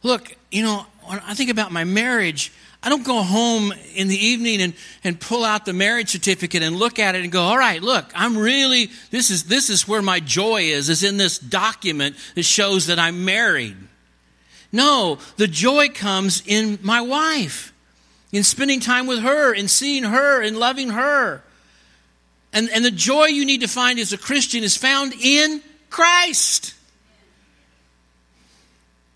Look, 0.04 0.36
you 0.52 0.64
know, 0.64 0.86
when 1.06 1.20
I 1.20 1.34
think 1.34 1.50
about 1.50 1.72
my 1.72 1.84
marriage, 1.84 2.52
I 2.84 2.90
don't 2.90 3.06
go 3.06 3.22
home 3.22 3.74
in 3.96 4.08
the 4.08 4.18
evening 4.18 4.62
and, 4.62 4.74
and 5.04 5.20
pull 5.20 5.44
out 5.44 5.66
the 5.66 5.74
marriage 5.74 6.10
certificate 6.10 6.64
and 6.64 6.78
look 6.78 7.00
at 7.00 7.16
it 7.16 7.24
and 7.24 7.32
go, 7.32 7.42
all 7.42 7.58
right, 7.58 7.82
look, 7.82 8.06
I'm 8.16 8.38
really, 8.38 8.90
this 9.12 9.30
is, 9.30 9.44
this 9.44 9.70
is 9.70 9.88
where 9.88 10.02
my 10.02 10.20
joy 10.20 10.64
is, 10.64 10.90
is 10.90 11.04
in 11.04 11.18
this 11.18 11.38
document 11.38 12.16
that 12.36 12.44
shows 12.44 12.88
that 12.88 12.98
I'm 12.98 13.26
married. 13.26 13.78
No, 14.72 15.20
the 15.38 15.48
joy 15.48 15.90
comes 15.90 16.44
in 16.46 16.80
my 16.82 17.02
wife 17.02 17.71
in 18.32 18.44
spending 18.44 18.80
time 18.80 19.08
with 19.08 19.20
her, 19.20 19.54
in 19.54 19.68
seeing 19.68 20.04
her, 20.04 20.42
in 20.42 20.56
loving 20.56 20.90
her. 20.90 21.44
And, 22.54 22.70
and 22.70 22.84
the 22.84 22.92
joy 22.92 23.26
you 23.26 23.46
need 23.46 23.62
to 23.62 23.68
find 23.68 24.00
as 24.00 24.14
a 24.14 24.18
Christian 24.18 24.64
is 24.64 24.78
found 24.78 25.14
in 25.14 25.62
Christ. 25.90 26.74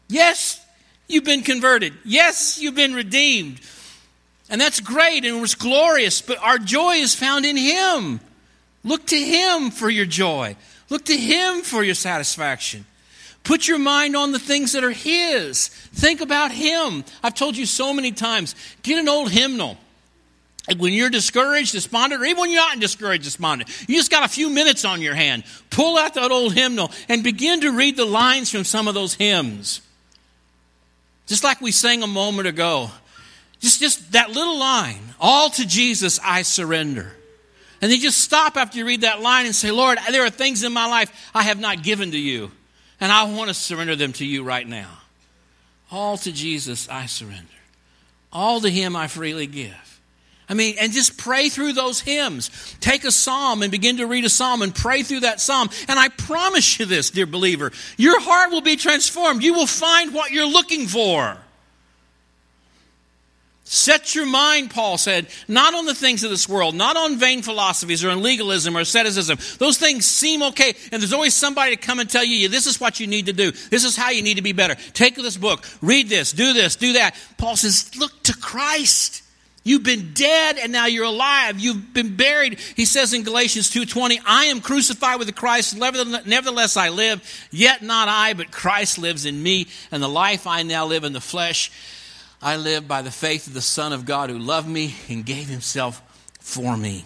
Yes, 0.08 0.64
you've 1.08 1.24
been 1.24 1.42
converted. 1.42 1.94
Yes, 2.04 2.60
you've 2.62 2.76
been 2.76 2.94
redeemed. 2.94 3.60
And 4.50 4.62
that's 4.62 4.80
great 4.80 5.26
and 5.26 5.38
it 5.38 5.42
was 5.42 5.56
glorious, 5.56 6.22
but 6.22 6.38
our 6.38 6.58
joy 6.58 6.96
is 6.96 7.16
found 7.16 7.46
in 7.46 7.58
Him. 7.58 8.20
Look 8.84 9.08
to 9.08 9.18
Him 9.18 9.72
for 9.72 9.90
your 9.90 10.06
joy. 10.06 10.56
Look 10.90 11.06
to 11.06 11.18
Him 11.18 11.62
for 11.62 11.84
your 11.84 11.96
satisfaction. 11.96 12.86
Put 13.46 13.68
your 13.68 13.78
mind 13.78 14.16
on 14.16 14.32
the 14.32 14.40
things 14.40 14.74
that 14.74 14.84
are 14.84 14.92
His. 14.92 15.70
Think 15.70 16.20
about 16.20 16.52
Him. 16.52 17.06
I've 17.24 17.36
told 17.36 17.56
you 17.56 17.66
so 17.66 17.94
many 17.94 18.12
times 18.12 18.56
get 18.82 19.00
an 19.00 19.08
old 19.08 19.32
hymnal. 19.32 19.78
When 20.78 20.94
you're 20.94 21.12
discouraged, 21.12 21.74
despondent, 21.74 22.24
or 22.24 22.26
even 22.26 22.42
when 22.42 22.50
you're 22.50 22.60
not 22.60 22.80
discouraged, 22.80 23.24
despondent, 23.24 23.70
you 23.88 23.96
just 23.96 24.10
got 24.10 24.26
a 24.26 24.28
few 24.28 24.50
minutes 24.50 24.84
on 24.84 25.00
your 25.00 25.14
hand. 25.14 25.44
Pull 25.70 25.96
out 25.96 26.16
that 26.16 26.32
old 26.32 26.56
hymnal 26.56 26.92
and 27.08 27.24
begin 27.24 27.62
to 27.62 27.72
read 27.72 27.98
the 27.98 28.06
lines 28.06 28.50
from 28.50 28.64
some 28.64 28.88
of 28.88 28.96
those 28.96 29.14
hymns. 29.14 29.82
Just 31.28 31.44
like 31.44 31.62
we 31.62 31.72
sang 31.72 32.02
a 32.02 32.08
moment 32.08 32.48
ago. 32.48 32.90
Just, 33.60 33.80
just 33.80 34.14
that 34.14 34.32
little 34.32 34.58
line, 34.58 35.02
all 35.20 35.52
to 35.52 35.68
Jesus 35.68 36.20
I 36.24 36.42
surrender. 36.42 37.12
And 37.80 37.92
then 37.92 38.00
just 38.00 38.18
stop 38.18 38.58
after 38.58 38.80
you 38.80 38.88
read 38.88 39.02
that 39.02 39.22
line 39.22 39.46
and 39.46 39.54
say, 39.54 39.70
Lord, 39.70 40.00
there 40.10 40.26
are 40.26 40.32
things 40.32 40.64
in 40.64 40.74
my 40.74 40.88
life 40.88 41.30
I 41.36 41.44
have 41.44 41.60
not 41.60 41.84
given 41.84 42.10
to 42.12 42.18
you. 42.18 42.52
And 43.00 43.12
I 43.12 43.24
want 43.26 43.50
to 43.50 43.54
surrender 43.54 43.96
them 43.96 44.14
to 44.14 44.26
you 44.26 44.44
right 44.44 44.68
now. 44.68 44.90
All 45.92 46.18
to 46.20 46.32
Jesus 46.32 46.90
I 46.90 47.06
surrender. 47.06 47.46
All 48.32 48.62
to 48.62 48.70
Him 48.70 48.96
I 48.96 49.08
freely 49.08 49.48
give. 49.48 50.02
I 50.48 50.54
mean, 50.54 50.76
and 50.80 50.92
just 50.92 51.18
pray 51.18 51.50
through 51.50 51.74
those 51.74 52.00
hymns. 52.00 52.52
Take 52.80 53.04
a 53.04 53.12
psalm 53.12 53.64
and 53.64 53.72
begin 53.72 53.98
to 53.98 54.06
read 54.06 54.26
a 54.26 54.30
psalm 54.30 54.62
and 54.62 54.76
pray 54.76 55.02
through 55.02 55.22
that 55.22 55.42
psalm. 55.42 55.70
And 55.88 55.98
I 55.98 56.10
promise 56.10 56.80
you 56.80 56.86
this, 56.86 57.10
dear 57.10 57.26
believer, 57.26 57.72
your 57.98 58.20
heart 58.22 58.52
will 58.52 58.62
be 58.62 58.76
transformed. 58.76 59.42
You 59.42 59.56
will 59.56 59.66
find 59.66 60.14
what 60.14 60.32
you're 60.32 60.48
looking 60.48 60.88
for. 60.88 61.38
Set 63.68 64.14
your 64.14 64.28
mind, 64.28 64.70
Paul 64.70 65.00
said, 65.00 65.26
not 65.48 65.74
on 65.74 65.88
the 65.88 65.96
things 65.96 66.24
of 66.24 66.30
this 66.30 66.48
world, 66.48 66.76
not 66.76 66.96
on 66.96 67.18
vain 67.18 67.42
philosophies 67.42 68.04
or 68.04 68.12
on 68.12 68.22
legalism 68.22 68.78
or 68.78 68.82
asceticism. 68.82 69.40
Those 69.58 69.80
things 69.80 70.06
seem 70.06 70.44
okay, 70.44 70.76
and 70.92 71.02
there's 71.02 71.14
always 71.14 71.34
somebody 71.34 71.76
to 71.76 71.82
come 71.82 72.00
and 72.00 72.08
tell 72.08 72.24
you, 72.24 72.48
this 72.48 72.68
is 72.68 72.80
what 72.80 73.00
you 73.00 73.08
need 73.08 73.26
to 73.26 73.34
do. 73.34 73.52
This 73.52 73.84
is 73.84 73.98
how 73.98 74.12
you 74.12 74.22
need 74.22 74.36
to 74.36 74.44
be 74.44 74.52
better. 74.52 74.76
Take 74.94 75.16
this 75.16 75.36
book, 75.36 75.66
read 75.82 76.10
this, 76.10 76.32
do 76.32 76.54
this, 76.54 76.76
do 76.76 76.94
that. 76.94 77.16
Paul 77.40 77.56
says, 77.56 77.90
look 77.98 78.12
to 78.24 78.38
Christ. 78.38 79.24
You've 79.64 79.82
been 79.82 80.14
dead 80.14 80.60
and 80.60 80.72
now 80.72 80.86
you're 80.86 81.06
alive. 81.06 81.60
You've 81.60 81.92
been 81.92 82.16
buried. 82.16 82.60
He 82.76 82.86
says 82.86 83.16
in 83.16 83.24
Galatians 83.24 83.72
2:20, 83.72 84.20
"I 84.24 84.46
am 84.46 84.62
crucified 84.62 85.18
with 85.18 85.34
Christ, 85.34 85.76
nevertheless 85.76 86.78
I 86.78 86.90
live, 86.90 87.20
yet 87.50 87.82
not 87.82 88.08
I, 88.08 88.34
but 88.34 88.52
Christ 88.52 89.00
lives 89.00 89.26
in 89.26 89.42
me, 89.42 89.66
and 89.90 90.04
the 90.04 90.08
life 90.08 90.46
I 90.46 90.62
now 90.62 90.86
live 90.86 91.04
in 91.04 91.14
the 91.14 91.20
flesh 91.20 91.72
I 92.46 92.58
live 92.58 92.88
by 92.88 93.02
the 93.02 93.10
faith 93.10 93.48
of 93.48 93.56
the 93.56 93.62
Son 93.62 93.92
of 93.92 94.06
God 94.06 94.30
who 94.30 94.38
loved 94.38 94.68
me 94.68 94.94
and 95.10 95.26
gave 95.26 95.48
himself 95.48 96.00
for 96.40 96.78
me. 96.78 97.04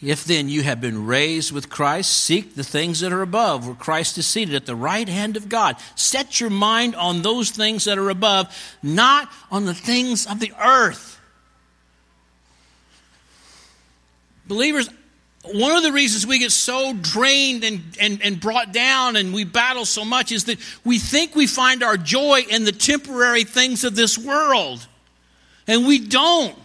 If 0.00 0.24
then 0.24 0.48
you 0.48 0.62
have 0.62 0.80
been 0.80 1.04
raised 1.04 1.52
with 1.52 1.68
Christ, 1.68 2.10
seek 2.10 2.54
the 2.54 2.64
things 2.64 3.00
that 3.00 3.12
are 3.12 3.20
above, 3.20 3.66
where 3.66 3.74
Christ 3.74 4.16
is 4.16 4.26
seated 4.26 4.54
at 4.54 4.64
the 4.64 4.74
right 4.74 5.06
hand 5.06 5.36
of 5.36 5.50
God. 5.50 5.76
Set 5.96 6.40
your 6.40 6.48
mind 6.48 6.94
on 6.94 7.20
those 7.20 7.50
things 7.50 7.84
that 7.84 7.98
are 7.98 8.08
above, 8.08 8.56
not 8.82 9.30
on 9.50 9.66
the 9.66 9.74
things 9.74 10.26
of 10.26 10.40
the 10.40 10.54
earth. 10.58 11.20
Believers, 14.46 14.88
one 15.44 15.76
of 15.76 15.82
the 15.82 15.92
reasons 15.92 16.26
we 16.26 16.38
get 16.38 16.52
so 16.52 16.92
drained 16.92 17.64
and, 17.64 17.82
and, 18.00 18.20
and 18.22 18.40
brought 18.40 18.72
down 18.72 19.16
and 19.16 19.32
we 19.32 19.44
battle 19.44 19.84
so 19.84 20.04
much 20.04 20.32
is 20.32 20.44
that 20.44 20.58
we 20.84 20.98
think 20.98 21.34
we 21.34 21.46
find 21.46 21.82
our 21.82 21.96
joy 21.96 22.42
in 22.50 22.64
the 22.64 22.72
temporary 22.72 23.44
things 23.44 23.84
of 23.84 23.94
this 23.94 24.18
world. 24.18 24.86
And 25.66 25.86
we 25.86 26.00
don't. 26.00 26.56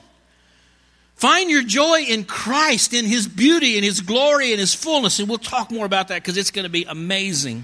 Find 1.15 1.50
your 1.50 1.63
joy 1.63 2.01
in 2.01 2.25
Christ, 2.25 2.94
in 2.94 3.06
His 3.06 3.27
beauty, 3.27 3.77
in 3.77 3.84
His 3.84 4.01
glory, 4.01 4.51
in 4.51 4.60
His 4.60 4.74
fullness. 4.74 5.20
And 5.20 5.30
we'll 5.30 5.38
talk 5.38 5.72
more 5.72 5.86
about 5.86 6.10
that 6.10 6.22
because 6.22 6.38
it's 6.38 6.51
going 6.51 6.63
to 6.63 6.70
be 6.70 6.84
amazing. 6.84 7.63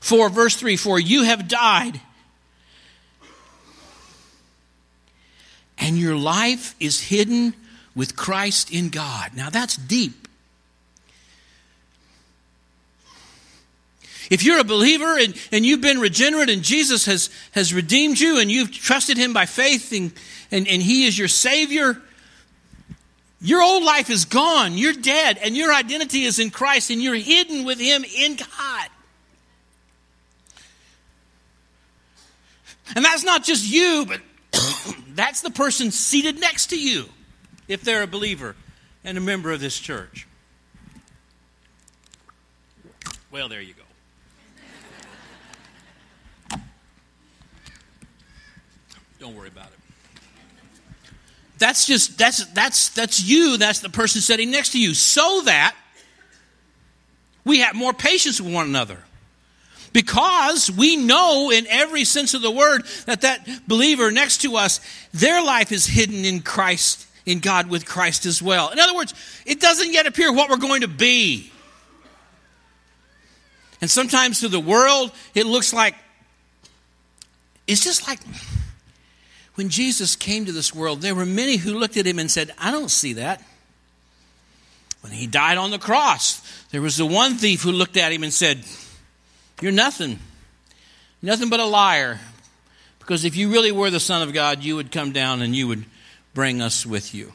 For 0.00 0.28
verse 0.28 0.54
3 0.54 0.76
For 0.76 1.00
you 1.00 1.24
have 1.24 1.48
died, 1.48 2.00
and 5.78 5.98
your 5.98 6.16
life 6.16 6.76
is 6.78 7.00
hidden 7.00 7.54
with 7.98 8.14
Christ 8.14 8.72
in 8.72 8.90
God. 8.90 9.32
Now 9.34 9.50
that's 9.50 9.76
deep. 9.76 10.28
If 14.30 14.44
you're 14.44 14.60
a 14.60 14.64
believer 14.64 15.18
and, 15.18 15.34
and 15.50 15.66
you've 15.66 15.80
been 15.80 15.98
regenerate 15.98 16.48
and 16.48 16.62
Jesus 16.62 17.06
has, 17.06 17.28
has 17.52 17.74
redeemed 17.74 18.20
you 18.20 18.38
and 18.38 18.50
you've 18.52 18.70
trusted 18.70 19.16
him 19.16 19.32
by 19.32 19.46
faith 19.46 19.92
and, 19.92 20.12
and, 20.52 20.68
and 20.68 20.80
he 20.80 21.06
is 21.06 21.18
your 21.18 21.28
Savior, 21.28 22.00
your 23.40 23.62
old 23.62 23.82
life 23.82 24.10
is 24.10 24.26
gone. 24.26 24.78
You're 24.78 24.92
dead 24.92 25.38
and 25.38 25.56
your 25.56 25.74
identity 25.74 26.22
is 26.22 26.38
in 26.38 26.50
Christ 26.50 26.90
and 26.90 27.02
you're 27.02 27.16
hidden 27.16 27.64
with 27.64 27.80
him 27.80 28.04
in 28.04 28.36
God. 28.36 28.88
And 32.94 33.04
that's 33.04 33.24
not 33.24 33.42
just 33.42 33.68
you, 33.68 34.06
but 34.06 34.20
that's 35.14 35.40
the 35.40 35.50
person 35.50 35.90
seated 35.90 36.38
next 36.38 36.68
to 36.68 36.78
you 36.78 37.08
if 37.68 37.82
they're 37.82 38.02
a 38.02 38.06
believer 38.06 38.56
and 39.04 39.16
a 39.16 39.20
member 39.20 39.52
of 39.52 39.60
this 39.60 39.78
church. 39.78 40.26
Well, 43.30 43.48
there 43.48 43.60
you 43.60 43.74
go. 43.74 43.82
Don't 49.20 49.36
worry 49.36 49.48
about 49.48 49.66
it. 49.66 49.72
That's 51.58 51.86
just 51.86 52.16
that's 52.16 52.44
that's 52.46 52.90
that's 52.90 53.22
you, 53.22 53.56
that's 53.56 53.80
the 53.80 53.88
person 53.88 54.20
sitting 54.20 54.50
next 54.50 54.70
to 54.72 54.80
you 54.80 54.94
so 54.94 55.42
that 55.44 55.74
we 57.44 57.60
have 57.60 57.74
more 57.74 57.92
patience 57.92 58.40
with 58.40 58.54
one 58.54 58.66
another. 58.66 58.98
Because 59.92 60.70
we 60.70 60.96
know 60.96 61.50
in 61.50 61.66
every 61.66 62.04
sense 62.04 62.34
of 62.34 62.42
the 62.42 62.50
word 62.50 62.84
that 63.06 63.22
that 63.22 63.66
believer 63.66 64.12
next 64.12 64.42
to 64.42 64.56
us, 64.56 64.80
their 65.12 65.42
life 65.42 65.72
is 65.72 65.86
hidden 65.86 66.24
in 66.24 66.42
Christ, 66.42 67.07
in 67.28 67.40
God 67.40 67.68
with 67.68 67.84
Christ 67.84 68.24
as 68.24 68.40
well. 68.40 68.70
In 68.70 68.80
other 68.80 68.94
words, 68.94 69.12
it 69.44 69.60
doesn't 69.60 69.92
yet 69.92 70.06
appear 70.06 70.32
what 70.32 70.48
we're 70.48 70.56
going 70.56 70.80
to 70.80 70.88
be. 70.88 71.52
And 73.82 73.90
sometimes 73.90 74.40
to 74.40 74.48
the 74.48 74.58
world, 74.58 75.12
it 75.34 75.44
looks 75.44 75.74
like, 75.74 75.94
it's 77.66 77.84
just 77.84 78.08
like 78.08 78.18
when 79.56 79.68
Jesus 79.68 80.16
came 80.16 80.46
to 80.46 80.52
this 80.52 80.74
world, 80.74 81.02
there 81.02 81.14
were 81.14 81.26
many 81.26 81.56
who 81.56 81.78
looked 81.78 81.98
at 81.98 82.06
him 82.06 82.18
and 82.18 82.30
said, 82.30 82.50
I 82.58 82.70
don't 82.70 82.90
see 82.90 83.12
that. 83.12 83.42
When 85.02 85.12
he 85.12 85.26
died 85.26 85.58
on 85.58 85.70
the 85.70 85.78
cross, 85.78 86.40
there 86.70 86.80
was 86.80 86.96
the 86.96 87.06
one 87.06 87.34
thief 87.34 87.62
who 87.62 87.72
looked 87.72 87.98
at 87.98 88.10
him 88.10 88.22
and 88.22 88.32
said, 88.32 88.64
You're 89.60 89.70
nothing. 89.70 90.18
Nothing 91.20 91.50
but 91.50 91.60
a 91.60 91.66
liar. 91.66 92.20
Because 92.98 93.24
if 93.24 93.36
you 93.36 93.50
really 93.50 93.70
were 93.70 93.90
the 93.90 94.00
Son 94.00 94.22
of 94.26 94.32
God, 94.32 94.62
you 94.62 94.76
would 94.76 94.90
come 94.90 95.12
down 95.12 95.42
and 95.42 95.54
you 95.54 95.68
would 95.68 95.84
bring 96.38 96.62
us 96.62 96.86
with 96.86 97.16
you. 97.16 97.32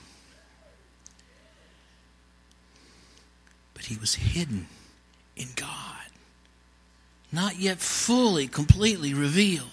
But 3.74 3.83
he 3.83 3.98
was 3.98 4.15
hidden 4.15 4.67
in 5.36 5.50
God, 5.57 6.07
not 7.29 7.60
yet 7.60 7.79
fully, 7.79 8.48
completely 8.48 9.13
revealed. 9.13 9.67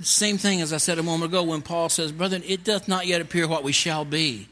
The 0.00 0.06
same 0.06 0.38
thing 0.38 0.60
as 0.60 0.72
I 0.72 0.78
said 0.78 0.98
a 0.98 1.04
moment 1.04 1.30
ago 1.30 1.44
when 1.44 1.62
Paul 1.62 1.88
says, 1.88 2.10
Brethren, 2.10 2.42
it 2.44 2.64
doth 2.64 2.88
not 2.88 3.06
yet 3.06 3.20
appear 3.20 3.46
what 3.46 3.62
we 3.62 3.70
shall 3.70 4.04
be, 4.04 4.48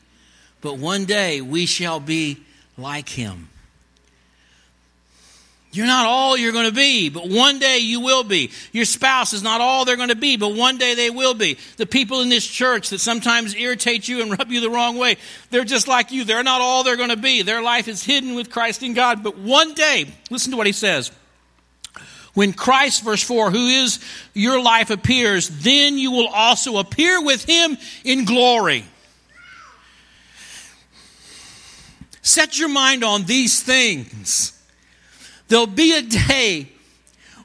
but 0.61 0.79
one 0.79 1.05
day 1.05 1.41
we 1.41 1.67
shall 1.67 1.99
be 1.99 2.45
like 2.79 3.09
him. 3.09 3.49
You're 5.77 5.87
not 5.87 6.07
all 6.07 6.37
you're 6.39 6.53
going 6.53 6.69
to 6.69 6.75
be, 6.75 7.11
but 7.11 7.29
one 7.29 7.59
day 7.59 7.79
you 7.79 8.01
will 8.01 8.25
be. 8.25 8.51
Your 8.73 8.87
spouse 8.87 9.35
is 9.35 9.43
not 9.43 9.61
all 9.61 9.85
they're 9.85 9.97
going 9.97 10.09
to 10.09 10.17
be, 10.17 10.39
but 10.39 10.55
one 10.55 10.79
day 10.79 10.95
they 10.95 11.11
will 11.11 11.35
be. 11.35 11.59
The 11.77 11.85
people 11.85 12.23
in 12.23 12.31
this 12.31 12.47
church 12.47 12.89
that 12.91 13.01
sometimes 13.01 13.55
irritate 13.55 14.09
you 14.09 14.23
and 14.23 14.31
rub 14.39 14.51
you 14.51 14.61
the 14.61 14.71
wrong 14.71 14.97
way, 14.97 15.19
they're 15.51 15.65
just 15.65 15.87
like 15.87 16.13
you. 16.13 16.25
They're 16.25 16.43
not 16.43 16.63
all 16.63 16.83
they're 16.83 16.97
going 16.97 17.11
to 17.11 17.17
be. 17.17 17.43
Their 17.43 17.63
life 17.63 17.89
is 17.89 18.03
hidden 18.03 18.35
with 18.35 18.51
Christ 18.51 18.83
in 18.83 18.95
God, 18.95 19.23
but 19.23 19.37
one 19.37 19.75
day, 19.75 20.07
listen 20.31 20.51
to 20.53 20.57
what 20.57 20.67
he 20.67 20.73
says. 20.73 21.13
When 22.33 22.53
Christ, 22.53 23.03
verse 23.03 23.23
4, 23.23 23.51
who 23.51 23.67
is 23.67 23.99
your 24.33 24.63
life 24.63 24.91
appears, 24.91 25.49
then 25.49 25.99
you 25.99 26.11
will 26.11 26.29
also 26.29 26.79
appear 26.79 27.23
with 27.23 27.45
him 27.45 27.77
in 28.05 28.25
glory. 28.25 28.85
Set 32.23 32.59
your 32.59 32.69
mind 32.69 33.05
on 33.05 33.25
these 33.25 33.63
things. 33.63 34.56
There'll 35.49 35.67
be 35.67 35.97
a 35.97 36.03
day, 36.03 36.69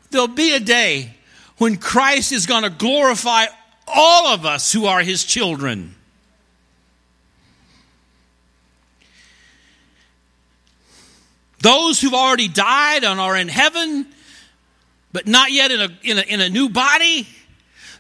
there'll 0.10 0.27
be 0.27 0.55
a 0.55 0.60
day 0.60 1.13
when 1.58 1.77
Christ 1.77 2.31
is 2.31 2.46
going 2.46 2.63
to 2.63 2.70
glorify 2.70 3.46
all 3.88 4.34
of 4.34 4.46
us 4.46 4.72
who 4.72 4.86
are 4.86 5.01
his 5.01 5.24
children. 5.24 5.96
Those 11.60 12.01
who've 12.01 12.13
already 12.13 12.48
died 12.48 13.03
and 13.03 13.20
are 13.20 13.38
in 13.38 13.48
heaven 13.48 14.08
but 15.13 15.27
not 15.27 15.51
yet 15.51 15.72
in 15.72 15.81
a, 15.81 15.89
in 16.03 16.17
a, 16.17 16.22
in 16.22 16.41
a 16.41 16.50
new 16.50 16.70
body. 16.70 17.27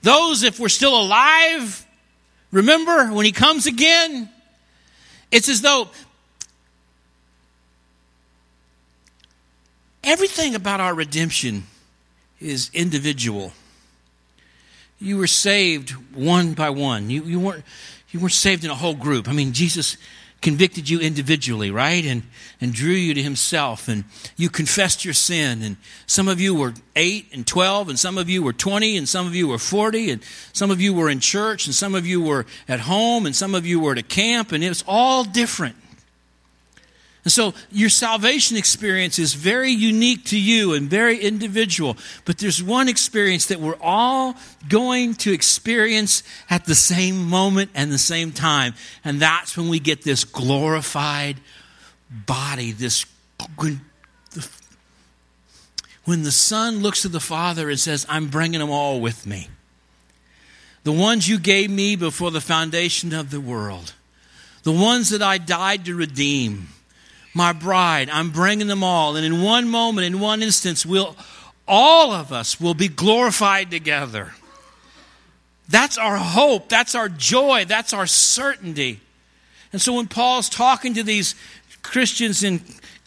Those, 0.01 0.43
if 0.43 0.59
we're 0.59 0.69
still 0.69 0.99
alive, 0.99 1.85
remember 2.51 3.07
when 3.07 3.25
he 3.25 3.31
comes 3.31 3.65
again, 3.65 4.29
it's 5.31 5.49
as 5.49 5.61
though 5.61 5.89
everything 10.03 10.55
about 10.55 10.79
our 10.79 10.93
redemption 10.93 11.63
is 12.39 12.69
individual. 12.73 13.53
You 14.99 15.17
were 15.17 15.27
saved 15.27 15.91
one 16.13 16.53
by 16.53 16.69
one. 16.69 17.09
You, 17.09 17.23
you, 17.23 17.39
weren't, 17.39 17.63
you 18.11 18.19
weren't 18.19 18.33
saved 18.33 18.63
in 18.63 18.71
a 18.71 18.75
whole 18.75 18.95
group. 18.95 19.27
I 19.27 19.33
mean, 19.33 19.53
Jesus 19.53 19.97
convicted 20.41 20.89
you 20.89 20.99
individually, 20.99 21.69
right? 21.69 22.03
And, 22.03 22.23
and 22.59 22.73
drew 22.73 22.93
you 22.93 23.13
to 23.13 23.21
himself. 23.21 23.87
And 23.87 24.03
you 24.37 24.49
confessed 24.49 25.05
your 25.05 25.13
sin. 25.13 25.61
And 25.61 25.77
some 26.07 26.27
of 26.27 26.41
you 26.41 26.55
were 26.55 26.73
8 26.95 27.27
and 27.33 27.45
12, 27.45 27.89
and 27.89 27.99
some 27.99 28.17
of 28.17 28.29
you 28.29 28.43
were 28.43 28.53
20, 28.53 28.97
and 28.97 29.07
some 29.07 29.27
of 29.27 29.35
you 29.35 29.47
were 29.47 29.59
40, 29.59 30.11
and 30.11 30.23
some 30.51 30.71
of 30.71 30.81
you 30.81 30.93
were 30.93 31.09
in 31.09 31.19
church, 31.19 31.67
and 31.67 31.75
some 31.75 31.95
of 31.95 32.05
you 32.05 32.21
were 32.21 32.45
at 32.67 32.81
home, 32.81 33.25
and 33.25 33.35
some 33.35 33.55
of 33.55 33.65
you 33.65 33.79
were 33.79 33.93
at 33.93 33.99
a 33.99 34.03
camp, 34.03 34.51
and 34.51 34.63
it 34.63 34.69
was 34.69 34.83
all 34.87 35.23
different. 35.23 35.75
And 37.23 37.31
so 37.31 37.53
your 37.69 37.89
salvation 37.89 38.57
experience 38.57 39.19
is 39.19 39.35
very 39.35 39.71
unique 39.71 40.25
to 40.25 40.39
you 40.39 40.73
and 40.73 40.89
very 40.89 41.19
individual. 41.19 41.95
But 42.25 42.39
there's 42.39 42.63
one 42.63 42.89
experience 42.89 43.45
that 43.47 43.59
we're 43.59 43.77
all 43.79 44.35
going 44.67 45.13
to 45.15 45.31
experience 45.31 46.23
at 46.49 46.65
the 46.65 46.73
same 46.73 47.29
moment 47.29 47.71
and 47.75 47.91
the 47.91 47.99
same 47.99 48.31
time. 48.31 48.73
And 49.05 49.19
that's 49.19 49.55
when 49.55 49.69
we 49.69 49.79
get 49.79 50.03
this 50.03 50.23
glorified 50.23 51.37
body, 52.09 52.71
this 52.71 53.05
when 56.05 56.23
the 56.23 56.31
Son 56.31 56.79
looks 56.79 57.03
to 57.03 57.07
the 57.07 57.19
Father 57.19 57.69
and 57.69 57.79
says, 57.79 58.05
I'm 58.09 58.27
bringing 58.27 58.59
them 58.59 58.71
all 58.71 58.99
with 58.99 59.27
me. 59.27 59.47
The 60.83 60.91
ones 60.91 61.29
you 61.29 61.37
gave 61.37 61.69
me 61.69 61.95
before 61.95 62.31
the 62.31 62.41
foundation 62.41 63.13
of 63.13 63.29
the 63.29 63.39
world, 63.39 63.93
the 64.63 64.71
ones 64.71 65.11
that 65.11 65.21
I 65.21 65.37
died 65.37 65.85
to 65.85 65.95
redeem 65.95 66.69
my 67.33 67.53
bride. 67.53 68.09
I'm 68.09 68.31
bringing 68.31 68.67
them 68.67 68.83
all. 68.83 69.15
And 69.15 69.25
in 69.25 69.41
one 69.41 69.69
moment, 69.69 70.05
in 70.05 70.19
one 70.19 70.43
instance, 70.43 70.85
we'll, 70.85 71.15
all 71.67 72.11
of 72.11 72.31
us 72.31 72.59
will 72.59 72.73
be 72.73 72.87
glorified 72.87 73.71
together. 73.71 74.33
That's 75.69 75.97
our 75.97 76.17
hope. 76.17 76.67
That's 76.67 76.95
our 76.95 77.07
joy. 77.07 77.65
That's 77.65 77.93
our 77.93 78.07
certainty. 78.07 78.99
And 79.71 79.81
so 79.81 79.93
when 79.93 80.07
Paul's 80.07 80.49
talking 80.49 80.93
to 80.95 81.03
these 81.03 81.35
Christians 81.81 82.43
in 82.43 82.61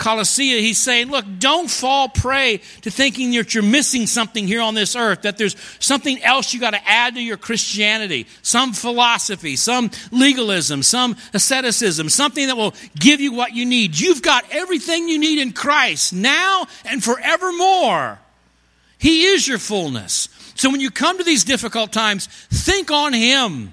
Colossae, 0.05 0.61
he's 0.61 0.77
saying, 0.77 1.11
look, 1.11 1.25
don't 1.39 1.71
fall 1.71 2.11
prey 2.11 2.61
to 2.83 2.91
thinking 2.91 3.31
that 3.31 3.55
you're 3.55 3.63
missing 3.63 4.07
something 4.07 4.47
here 4.47 4.61
on 4.61 4.75
this 4.75 4.95
earth, 4.95 5.23
that 5.23 5.39
there's 5.39 5.57
something 5.79 6.23
else 6.23 6.53
you 6.53 6.61
got 6.61 6.75
to 6.75 6.87
add 6.89 7.15
to 7.15 7.23
your 7.23 7.39
Christianity, 7.39 8.27
some 8.43 8.75
philosophy, 8.75 9.57
some 9.57 9.91
legalism, 10.13 10.83
some 10.83 11.17
asceticism, 11.33 12.11
something 12.11 12.49
that 12.49 12.57
will 12.59 12.75
give 12.99 13.23
you 13.23 13.33
what 13.33 13.55
you 13.55 13.65
need. 13.65 13.99
You've 13.99 14.21
got 14.21 14.45
everything 14.51 15.09
you 15.09 15.19
need 15.19 15.39
in 15.39 15.53
Christ 15.53 16.13
now 16.13 16.67
and 16.85 17.03
forevermore. 17.03 18.19
He 18.99 19.25
is 19.25 19.49
your 19.49 19.57
fullness. 19.57 20.29
So 20.55 20.69
when 20.71 20.83
you 20.83 20.91
come 20.91 21.17
to 21.17 21.25
these 21.25 21.45
difficult 21.45 21.95
times, 21.95 22.27
think 22.27 22.91
on 22.91 23.15
Him. 23.15 23.73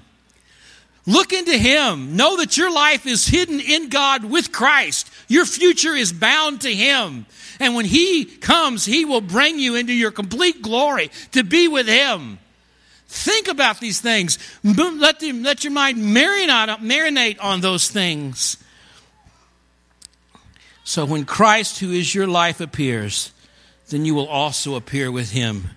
Look 1.04 1.32
into 1.32 1.58
Him. 1.58 2.16
Know 2.16 2.36
that 2.36 2.56
your 2.56 2.72
life 2.72 3.06
is 3.06 3.26
hidden 3.26 3.60
in 3.60 3.88
God 3.88 4.24
with 4.24 4.52
Christ. 4.52 5.10
Your 5.28 5.44
future 5.44 5.94
is 5.94 6.12
bound 6.12 6.62
to 6.62 6.72
Him. 6.72 7.26
And 7.60 7.74
when 7.74 7.84
He 7.84 8.24
comes, 8.24 8.84
He 8.84 9.04
will 9.04 9.20
bring 9.20 9.58
you 9.58 9.74
into 9.76 9.92
your 9.92 10.10
complete 10.10 10.62
glory 10.62 11.10
to 11.32 11.44
be 11.44 11.68
with 11.68 11.86
Him. 11.86 12.38
Think 13.06 13.48
about 13.48 13.78
these 13.78 14.00
things. 14.00 14.38
Let, 14.64 15.20
them, 15.20 15.42
let 15.42 15.64
your 15.64 15.72
mind 15.72 15.98
marinate, 15.98 16.78
marinate 16.78 17.36
on 17.42 17.60
those 17.60 17.88
things. 17.88 18.56
So 20.84 21.04
when 21.04 21.24
Christ, 21.24 21.78
who 21.80 21.92
is 21.92 22.14
your 22.14 22.26
life, 22.26 22.60
appears, 22.60 23.32
then 23.90 24.04
you 24.04 24.14
will 24.14 24.26
also 24.26 24.74
appear 24.74 25.12
with 25.12 25.30
Him 25.30 25.70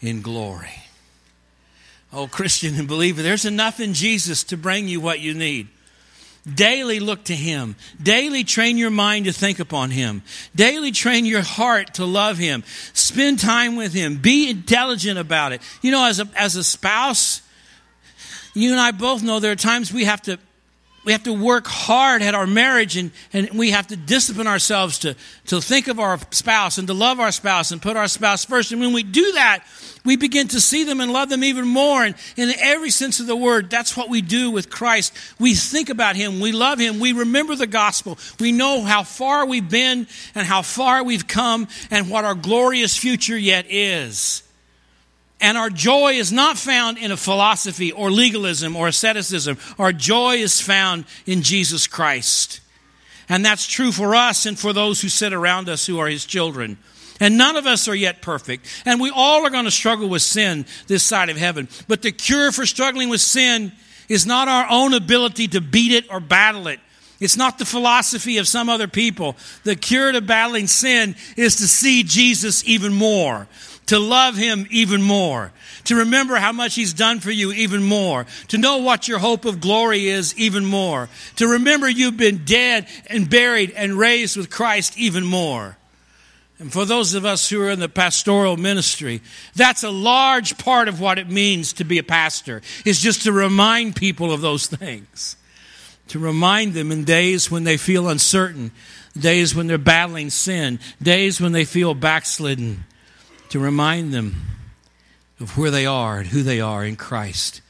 in 0.00 0.20
glory. 0.20 0.82
Oh, 2.12 2.28
Christian 2.28 2.78
and 2.78 2.86
believer, 2.86 3.22
there's 3.22 3.44
enough 3.44 3.80
in 3.80 3.94
Jesus 3.94 4.44
to 4.44 4.56
bring 4.56 4.86
you 4.86 5.00
what 5.00 5.20
you 5.20 5.34
need. 5.34 5.68
Daily 6.52 7.00
look 7.00 7.24
to 7.24 7.34
Him. 7.34 7.76
Daily 8.02 8.44
train 8.44 8.76
your 8.76 8.90
mind 8.90 9.24
to 9.24 9.32
think 9.32 9.60
upon 9.60 9.90
Him. 9.90 10.22
Daily 10.54 10.92
train 10.92 11.24
your 11.24 11.42
heart 11.42 11.94
to 11.94 12.04
love 12.04 12.36
Him. 12.36 12.64
Spend 12.92 13.38
time 13.38 13.76
with 13.76 13.94
Him. 13.94 14.16
Be 14.16 14.50
intelligent 14.50 15.18
about 15.18 15.52
it. 15.52 15.62
You 15.80 15.90
know, 15.90 16.04
as 16.04 16.20
a, 16.20 16.28
as 16.36 16.56
a 16.56 16.64
spouse, 16.64 17.40
you 18.52 18.72
and 18.72 18.80
I 18.80 18.90
both 18.90 19.22
know 19.22 19.40
there 19.40 19.52
are 19.52 19.56
times 19.56 19.92
we 19.92 20.04
have 20.04 20.20
to 20.22 20.38
we 21.04 21.12
have 21.12 21.24
to 21.24 21.32
work 21.32 21.66
hard 21.66 22.22
at 22.22 22.34
our 22.34 22.46
marriage 22.46 22.96
and, 22.96 23.10
and 23.32 23.50
we 23.50 23.70
have 23.70 23.88
to 23.88 23.96
discipline 23.96 24.46
ourselves 24.46 25.00
to, 25.00 25.14
to 25.46 25.60
think 25.60 25.88
of 25.88 26.00
our 26.00 26.18
spouse 26.30 26.78
and 26.78 26.88
to 26.88 26.94
love 26.94 27.20
our 27.20 27.32
spouse 27.32 27.72
and 27.72 27.82
put 27.82 27.96
our 27.96 28.08
spouse 28.08 28.44
first. 28.44 28.72
And 28.72 28.80
when 28.80 28.92
we 28.92 29.02
do 29.02 29.32
that, 29.32 29.64
we 30.04 30.16
begin 30.16 30.48
to 30.48 30.60
see 30.60 30.84
them 30.84 31.00
and 31.00 31.12
love 31.12 31.30
them 31.30 31.42
even 31.42 31.66
more. 31.66 32.04
And 32.04 32.14
in 32.36 32.52
every 32.58 32.90
sense 32.90 33.20
of 33.20 33.26
the 33.26 33.36
word, 33.36 33.70
that's 33.70 33.96
what 33.96 34.08
we 34.08 34.22
do 34.22 34.50
with 34.50 34.70
Christ. 34.70 35.12
We 35.38 35.54
think 35.54 35.88
about 35.90 36.16
Him. 36.16 36.40
We 36.40 36.52
love 36.52 36.78
Him. 36.78 37.00
We 37.00 37.12
remember 37.12 37.56
the 37.56 37.66
gospel. 37.66 38.18
We 38.38 38.52
know 38.52 38.82
how 38.82 39.02
far 39.02 39.46
we've 39.46 39.68
been 39.68 40.06
and 40.34 40.46
how 40.46 40.62
far 40.62 41.02
we've 41.02 41.26
come 41.26 41.68
and 41.90 42.10
what 42.10 42.24
our 42.24 42.34
glorious 42.34 42.96
future 42.96 43.36
yet 43.36 43.66
is. 43.68 44.43
And 45.44 45.58
our 45.58 45.68
joy 45.68 46.14
is 46.14 46.32
not 46.32 46.56
found 46.56 46.96
in 46.96 47.12
a 47.12 47.18
philosophy 47.18 47.92
or 47.92 48.10
legalism 48.10 48.76
or 48.76 48.88
asceticism. 48.88 49.58
Our 49.78 49.92
joy 49.92 50.36
is 50.36 50.58
found 50.58 51.04
in 51.26 51.42
Jesus 51.42 51.86
Christ. 51.86 52.62
And 53.28 53.44
that's 53.44 53.66
true 53.66 53.92
for 53.92 54.14
us 54.14 54.46
and 54.46 54.58
for 54.58 54.72
those 54.72 55.02
who 55.02 55.10
sit 55.10 55.34
around 55.34 55.68
us 55.68 55.84
who 55.84 55.98
are 55.98 56.08
his 56.08 56.24
children. 56.24 56.78
And 57.20 57.36
none 57.36 57.56
of 57.56 57.66
us 57.66 57.88
are 57.88 57.94
yet 57.94 58.22
perfect. 58.22 58.64
And 58.86 58.98
we 58.98 59.12
all 59.14 59.44
are 59.44 59.50
going 59.50 59.66
to 59.66 59.70
struggle 59.70 60.08
with 60.08 60.22
sin 60.22 60.64
this 60.86 61.02
side 61.02 61.28
of 61.28 61.36
heaven. 61.36 61.68
But 61.88 62.00
the 62.00 62.10
cure 62.10 62.50
for 62.50 62.64
struggling 62.64 63.10
with 63.10 63.20
sin 63.20 63.72
is 64.08 64.24
not 64.24 64.48
our 64.48 64.66
own 64.70 64.94
ability 64.94 65.48
to 65.48 65.60
beat 65.60 65.92
it 65.92 66.10
or 66.10 66.20
battle 66.20 66.68
it. 66.68 66.80
It's 67.20 67.36
not 67.36 67.58
the 67.58 67.64
philosophy 67.64 68.38
of 68.38 68.48
some 68.48 68.68
other 68.68 68.88
people. 68.88 69.36
The 69.62 69.76
cure 69.76 70.10
to 70.10 70.20
battling 70.20 70.66
sin 70.66 71.16
is 71.36 71.56
to 71.56 71.68
see 71.68 72.02
Jesus 72.02 72.66
even 72.66 72.92
more, 72.92 73.46
to 73.86 73.98
love 73.98 74.36
him 74.36 74.66
even 74.70 75.02
more, 75.02 75.52
to 75.84 75.96
remember 75.96 76.36
how 76.36 76.52
much 76.52 76.74
he's 76.74 76.94
done 76.94 77.20
for 77.20 77.30
you 77.30 77.52
even 77.52 77.82
more, 77.82 78.26
to 78.48 78.58
know 78.58 78.78
what 78.78 79.08
your 79.08 79.18
hope 79.18 79.44
of 79.44 79.60
glory 79.60 80.06
is 80.06 80.36
even 80.38 80.64
more, 80.64 81.08
to 81.36 81.46
remember 81.46 81.88
you've 81.88 82.16
been 82.16 82.44
dead 82.44 82.86
and 83.06 83.28
buried 83.28 83.70
and 83.72 83.98
raised 83.98 84.36
with 84.36 84.50
Christ 84.50 84.96
even 84.98 85.24
more. 85.24 85.76
And 86.58 86.72
for 86.72 86.84
those 86.84 87.14
of 87.14 87.24
us 87.24 87.50
who 87.50 87.60
are 87.62 87.70
in 87.70 87.80
the 87.80 87.88
pastoral 87.88 88.56
ministry, 88.56 89.20
that's 89.54 89.82
a 89.82 89.90
large 89.90 90.56
part 90.56 90.88
of 90.88 91.00
what 91.00 91.18
it 91.18 91.28
means 91.28 91.72
to 91.74 91.84
be 91.84 91.98
a 91.98 92.02
pastor, 92.02 92.62
is 92.84 93.00
just 93.00 93.22
to 93.24 93.32
remind 93.32 93.96
people 93.96 94.32
of 94.32 94.40
those 94.40 94.66
things. 94.66 95.36
To 96.08 96.18
remind 96.18 96.74
them 96.74 96.92
in 96.92 97.04
days 97.04 97.50
when 97.50 97.64
they 97.64 97.76
feel 97.76 98.08
uncertain, 98.08 98.70
days 99.18 99.54
when 99.54 99.66
they're 99.66 99.78
battling 99.78 100.30
sin, 100.30 100.78
days 101.02 101.40
when 101.40 101.52
they 101.52 101.64
feel 101.64 101.94
backslidden, 101.94 102.84
to 103.50 103.58
remind 103.58 104.12
them 104.12 104.34
of 105.40 105.56
where 105.58 105.70
they 105.70 105.86
are 105.86 106.18
and 106.18 106.28
who 106.28 106.42
they 106.42 106.60
are 106.60 106.84
in 106.84 106.96
Christ 106.96 107.60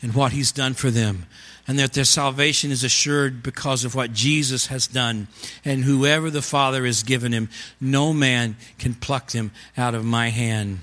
and 0.00 0.14
what 0.14 0.32
He's 0.32 0.52
done 0.52 0.74
for 0.74 0.90
them 0.90 1.26
and 1.66 1.78
that 1.78 1.92
their 1.92 2.04
salvation 2.04 2.70
is 2.70 2.82
assured 2.82 3.42
because 3.42 3.84
of 3.84 3.94
what 3.94 4.12
Jesus 4.12 4.66
has 4.66 4.86
done. 4.86 5.28
And 5.64 5.84
whoever 5.84 6.30
the 6.30 6.42
Father 6.42 6.84
has 6.84 7.02
given 7.02 7.32
him, 7.32 7.48
no 7.80 8.12
man 8.12 8.56
can 8.78 8.94
pluck 8.94 9.30
them 9.30 9.52
out 9.76 9.94
of 9.94 10.04
my 10.04 10.30
hand. 10.30 10.80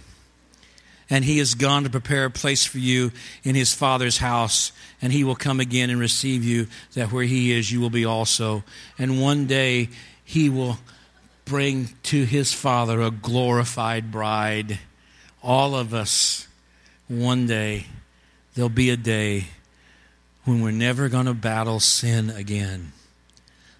And 1.09 1.25
he 1.25 1.39
has 1.39 1.55
gone 1.55 1.83
to 1.83 1.89
prepare 1.89 2.25
a 2.25 2.31
place 2.31 2.65
for 2.65 2.77
you 2.77 3.12
in 3.43 3.55
his 3.55 3.73
Father's 3.73 4.19
house, 4.19 4.71
and 5.01 5.12
he 5.12 5.23
will 5.23 5.35
come 5.35 5.59
again 5.59 5.89
and 5.89 5.99
receive 5.99 6.43
you, 6.43 6.67
that 6.93 7.12
where 7.12 7.23
he 7.23 7.51
is, 7.51 7.71
you 7.71 7.81
will 7.81 7.89
be 7.89 8.05
also. 8.05 8.63
And 8.97 9.21
one 9.21 9.47
day 9.47 9.89
he 10.23 10.49
will 10.49 10.77
bring 11.49 11.89
to 12.03 12.23
his 12.23 12.53
Father 12.53 13.01
a 13.01 13.12
glorified 13.12 14.12
bride. 14.12 14.79
All 15.41 15.75
of 15.75 15.93
us, 15.93 16.47
one 17.07 17.47
day, 17.47 17.85
there'll 18.53 18.69
be 18.69 18.91
a 18.91 18.97
day 18.97 19.45
when 20.45 20.62
we're 20.62 20.71
never 20.71 21.09
going 21.09 21.25
to 21.25 21.33
battle 21.33 21.79
sin 21.79 22.29
again. 22.29 22.93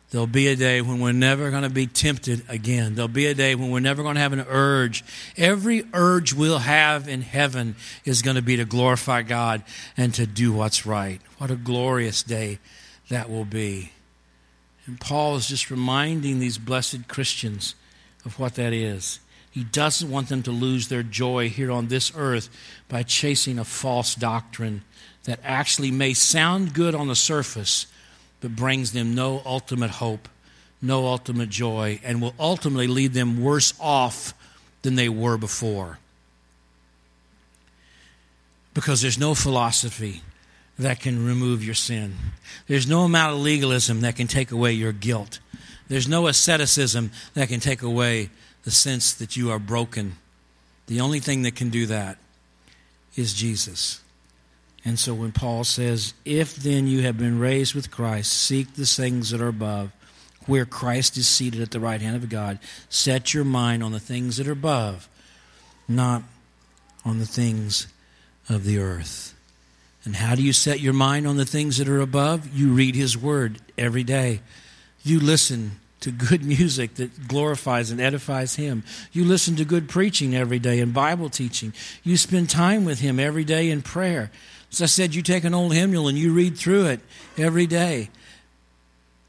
There'll 0.10 0.26
be 0.26 0.48
a 0.48 0.56
day 0.56 0.82
when 0.82 1.00
we're 1.00 1.12
never 1.12 1.52
going 1.52 1.62
to 1.62 1.70
be 1.70 1.86
tempted 1.86 2.42
again. 2.50 2.96
There'll 2.96 3.08
be 3.08 3.28
a 3.28 3.36
day 3.36 3.54
when 3.54 3.70
we're 3.70 3.80
never 3.80 4.02
going 4.02 4.16
to 4.16 4.22
have 4.22 4.34
an 4.34 4.46
urge. 4.50 5.04
Every 5.38 5.84
urge 5.94 6.34
we'll 6.34 6.60
have 6.60 7.08
in 7.08 7.22
heaven 7.22 7.76
is 8.06 8.24
going 8.24 8.36
to 8.36 8.42
be 8.42 8.56
to 8.56 8.66
glorify 8.66 9.22
God 9.22 9.62
and 9.96 10.12
to 10.16 10.26
do 10.26 10.52
what's 10.52 10.88
right. 10.88 11.22
What 11.38 11.52
a 11.52 11.56
glorious 11.56 12.24
day 12.24 12.58
that 13.10 13.30
will 13.30 13.46
be. 13.46 13.92
And 14.90 15.00
Paul 15.00 15.36
is 15.36 15.48
just 15.48 15.70
reminding 15.70 16.40
these 16.40 16.58
blessed 16.58 17.08
Christians 17.08 17.76
of 18.26 18.40
what 18.40 18.56
that 18.56 18.74
is. 18.74 19.20
He 19.52 19.64
doesn't 19.64 20.10
want 20.10 20.30
them 20.30 20.42
to 20.42 20.52
lose 20.52 20.88
their 20.88 21.04
joy 21.04 21.48
here 21.48 21.70
on 21.70 21.90
this 21.90 22.12
earth 22.16 22.50
by 22.88 23.04
chasing 23.04 23.60
a 23.60 23.64
false 23.64 24.16
doctrine 24.16 24.82
that 25.26 25.42
actually 25.44 25.92
may 25.92 26.16
sound 26.16 26.74
good 26.74 26.96
on 26.96 27.08
the 27.08 27.16
surface, 27.16 27.86
but 28.42 28.56
brings 28.56 28.92
them 28.92 29.14
no 29.14 29.44
ultimate 29.46 29.92
hope, 29.92 30.28
no 30.82 31.06
ultimate 31.06 31.50
joy, 31.50 32.00
and 32.04 32.20
will 32.20 32.34
ultimately 32.40 32.88
lead 32.88 33.14
them 33.14 33.44
worse 33.44 33.76
off 33.80 34.34
than 34.82 34.96
they 34.96 35.08
were 35.08 35.38
before. 35.38 36.00
Because 38.74 39.04
there's 39.04 39.20
no 39.20 39.36
philosophy 39.36 40.24
that 40.80 41.00
can 41.00 41.26
remove 41.26 41.64
your 41.64 41.76
sin, 41.76 42.16
there's 42.68 42.88
no 42.88 43.02
amount 43.02 43.34
of 43.36 43.42
legalism 43.42 44.02
that 44.02 44.16
can 44.16 44.28
take 44.28 44.52
away 44.52 44.74
your 44.74 44.92
guilt, 44.94 45.40
there's 45.88 46.08
no 46.08 46.28
asceticism 46.28 47.12
that 47.34 47.50
can 47.50 47.60
take 47.60 47.82
away 47.82 48.30
the 48.64 48.72
sense 48.72 49.14
that 49.14 49.36
you 49.36 49.50
are 49.52 49.60
broken. 49.60 50.16
The 50.88 51.02
only 51.02 51.20
thing 51.20 51.44
that 51.44 51.56
can 51.56 51.70
do 51.70 51.86
that 51.88 52.18
is 53.16 53.34
Jesus. 53.34 54.02
And 54.86 54.98
so 54.98 55.14
when 55.14 55.32
Paul 55.32 55.64
says, 55.64 56.14
If 56.26 56.56
then 56.56 56.88
you 56.88 57.02
have 57.02 57.18
been 57.18 57.40
raised 57.40 57.76
with 57.76 57.92
Christ, 57.92 58.32
seek 58.32 58.74
the 58.74 58.86
things 58.86 59.32
that 59.32 59.42
are 59.42 59.48
above, 59.48 59.92
where 60.46 60.66
Christ 60.66 61.18
is 61.18 61.28
seated 61.28 61.62
at 61.62 61.72
the 61.72 61.80
right 61.80 62.02
hand 62.02 62.16
of 62.16 62.30
God, 62.30 62.60
set 62.90 63.34
your 63.34 63.44
mind 63.44 63.84
on 63.84 63.92
the 63.92 64.00
things 64.00 64.38
that 64.38 64.48
are 64.48 64.54
above, 64.54 65.08
not 65.88 66.24
on 67.06 67.20
the 67.20 67.26
things 67.26 67.88
of 68.48 68.64
the 68.64 68.80
earth. 68.80 69.36
And 70.10 70.16
how 70.16 70.34
do 70.34 70.42
you 70.42 70.54
set 70.54 70.80
your 70.80 70.94
mind 70.94 71.28
on 71.28 71.38
the 71.38 71.46
things 71.46 71.78
that 71.78 71.88
are 71.88 72.02
above? 72.02 72.52
You 72.52 72.74
read 72.74 72.96
His 72.96 73.16
Word 73.16 73.60
every 73.78 74.04
day. 74.04 74.42
You 75.04 75.20
listen 75.20 75.74
to 76.00 76.10
good 76.10 76.44
music 76.58 76.96
that 76.96 77.28
glorifies 77.28 77.92
and 77.92 78.02
edifies 78.02 78.56
Him. 78.56 78.84
You 79.12 79.24
listen 79.24 79.56
to 79.58 79.66
good 79.66 79.88
preaching 79.88 80.36
every 80.36 80.58
day 80.58 80.80
and 80.80 80.96
Bible 80.96 81.30
teaching. 81.30 81.76
You 82.04 82.18
spend 82.18 82.50
time 82.50 82.86
with 82.86 83.02
Him 83.02 83.20
every 83.20 83.44
day 83.44 83.70
in 83.70 83.84
prayer. 83.84 84.32
As 84.72 84.82
I 84.82 84.88
said, 84.88 85.14
you 85.14 85.22
take 85.22 85.44
an 85.44 85.54
old 85.54 85.76
hymnal 85.76 86.08
and 86.08 86.18
you 86.18 86.34
read 86.34 86.58
through 86.58 86.88
it 86.88 87.02
every 87.38 87.68
day. 87.68 88.10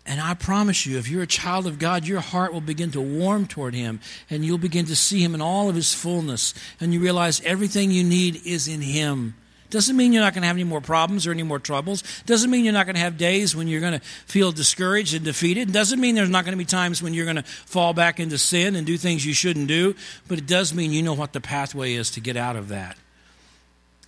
And 0.06 0.18
I 0.18 0.32
promise 0.32 0.86
you, 0.86 0.96
if 0.96 1.10
you're 1.10 1.24
a 1.24 1.26
child 1.26 1.66
of 1.66 1.78
God, 1.78 2.06
your 2.06 2.20
heart 2.20 2.54
will 2.54 2.62
begin 2.62 2.90
to 2.92 3.02
warm 3.02 3.46
toward 3.46 3.74
Him 3.74 4.00
and 4.30 4.46
you'll 4.46 4.56
begin 4.56 4.86
to 4.86 4.96
see 4.96 5.22
Him 5.22 5.34
in 5.34 5.42
all 5.42 5.68
of 5.68 5.74
His 5.74 5.92
fullness. 5.92 6.54
And 6.80 6.94
you 6.94 7.00
realize 7.00 7.42
everything 7.42 7.90
you 7.90 8.02
need 8.02 8.46
is 8.46 8.66
in 8.66 8.80
Him. 8.80 9.34
Doesn't 9.70 9.96
mean 9.96 10.12
you're 10.12 10.22
not 10.22 10.34
going 10.34 10.42
to 10.42 10.48
have 10.48 10.56
any 10.56 10.64
more 10.64 10.80
problems 10.80 11.26
or 11.26 11.30
any 11.30 11.42
more 11.42 11.58
troubles. 11.58 12.02
Doesn't 12.26 12.50
mean 12.50 12.64
you're 12.64 12.74
not 12.74 12.86
going 12.86 12.96
to 12.96 13.00
have 13.00 13.16
days 13.16 13.54
when 13.54 13.68
you're 13.68 13.80
going 13.80 13.98
to 13.98 14.00
feel 14.00 14.52
discouraged 14.52 15.14
and 15.14 15.24
defeated. 15.24 15.72
Doesn't 15.72 16.00
mean 16.00 16.14
there's 16.14 16.28
not 16.28 16.44
going 16.44 16.52
to 16.52 16.58
be 16.58 16.64
times 16.64 17.02
when 17.02 17.14
you're 17.14 17.24
going 17.24 17.36
to 17.36 17.42
fall 17.42 17.94
back 17.94 18.20
into 18.20 18.36
sin 18.36 18.76
and 18.76 18.86
do 18.86 18.96
things 18.96 19.24
you 19.24 19.32
shouldn't 19.32 19.68
do. 19.68 19.94
But 20.28 20.38
it 20.38 20.46
does 20.46 20.74
mean 20.74 20.92
you 20.92 21.02
know 21.02 21.14
what 21.14 21.32
the 21.32 21.40
pathway 21.40 21.94
is 21.94 22.10
to 22.12 22.20
get 22.20 22.36
out 22.36 22.56
of 22.56 22.68
that 22.68 22.96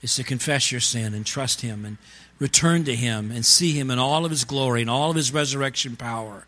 is 0.03 0.16
to 0.16 0.25
confess 0.25 0.70
your 0.70 0.81
sin 0.81 1.14
and 1.14 1.25
trust 1.25 1.61
Him 1.61 1.85
and 1.85 1.96
return 2.38 2.85
to 2.85 2.94
Him 2.94 3.31
and 3.31 3.46
see 3.46 3.72
Him 3.72 3.90
in 3.90 3.98
all 3.98 4.25
of 4.25 4.31
His 4.31 4.44
glory 4.44 4.83
and 4.83 4.90
all 4.90 5.11
of 5.11 5.16
His 5.16 5.33
resurrection 5.33 5.96
power. 5.96 6.46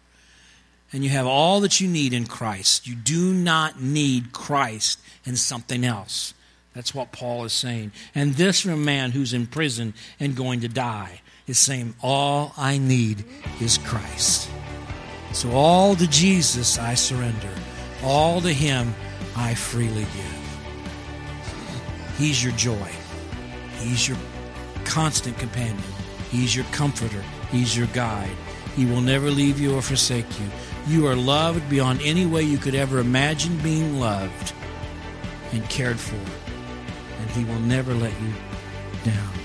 And 0.93 1.03
you 1.03 1.11
have 1.11 1.27
all 1.27 1.61
that 1.61 1.81
you 1.81 1.89
need 1.89 2.13
in 2.13 2.27
Christ. 2.27 2.87
You 2.87 2.95
do 2.95 3.33
not 3.33 3.81
need 3.81 4.33
Christ 4.33 5.01
and 5.25 5.39
something 5.39 5.85
else. 5.85 6.35
That's 6.75 6.95
what 6.95 7.13
Paul 7.13 7.45
is 7.45 7.53
saying. 7.53 7.93
And 8.15 8.35
this 8.35 8.61
from 8.61 8.73
a 8.73 8.77
man 8.77 9.13
who's 9.13 9.33
in 9.33 9.47
prison 9.47 9.95
and 10.19 10.37
going 10.37 10.61
to 10.61 10.69
die 10.69 11.21
is 11.47 11.59
saying, 11.59 11.95
All 12.03 12.53
I 12.57 12.79
need 12.79 13.25
is 13.61 13.79
Christ. 13.79 14.51
So 15.33 15.51
all 15.53 15.97
to 15.97 16.07
Jesus 16.07 16.79
I 16.79 16.95
surrender, 16.95 17.51
all 18.03 18.41
to 18.41 18.53
Him 18.53 18.95
I 19.37 19.55
freely 19.55 20.03
give. 20.03 20.45
He's 22.19 22.43
your 22.43 22.53
joy. 22.53 22.91
He's 23.79 24.09
your 24.09 24.19
constant 24.85 25.37
companion. 25.39 25.83
He's 26.31 26.55
your 26.55 26.65
comforter. 26.67 27.23
He's 27.51 27.77
your 27.77 27.89
guide. 27.89 28.31
He 28.77 28.87
will 28.87 29.01
never 29.01 29.31
leave 29.31 29.61
you 29.61 29.77
or 29.77 29.83
forsake 29.83 30.27
you. 30.41 30.47
You 30.87 31.07
are 31.07 31.17
loved 31.17 31.69
beyond 31.69 32.01
any 32.03 32.27
way 32.27 32.43
you 32.43 32.59
could 32.59 32.75
ever 32.75 32.99
imagine 32.99 33.57
being 33.59 34.01
loved 34.01 34.53
and 35.53 35.69
cared 35.69 35.99
for. 35.99 36.44
And 37.25 37.33
He 37.33 37.45
will 37.45 37.61
never 37.61 37.95
let 37.95 38.13
you 38.21 38.33
down. 39.03 39.44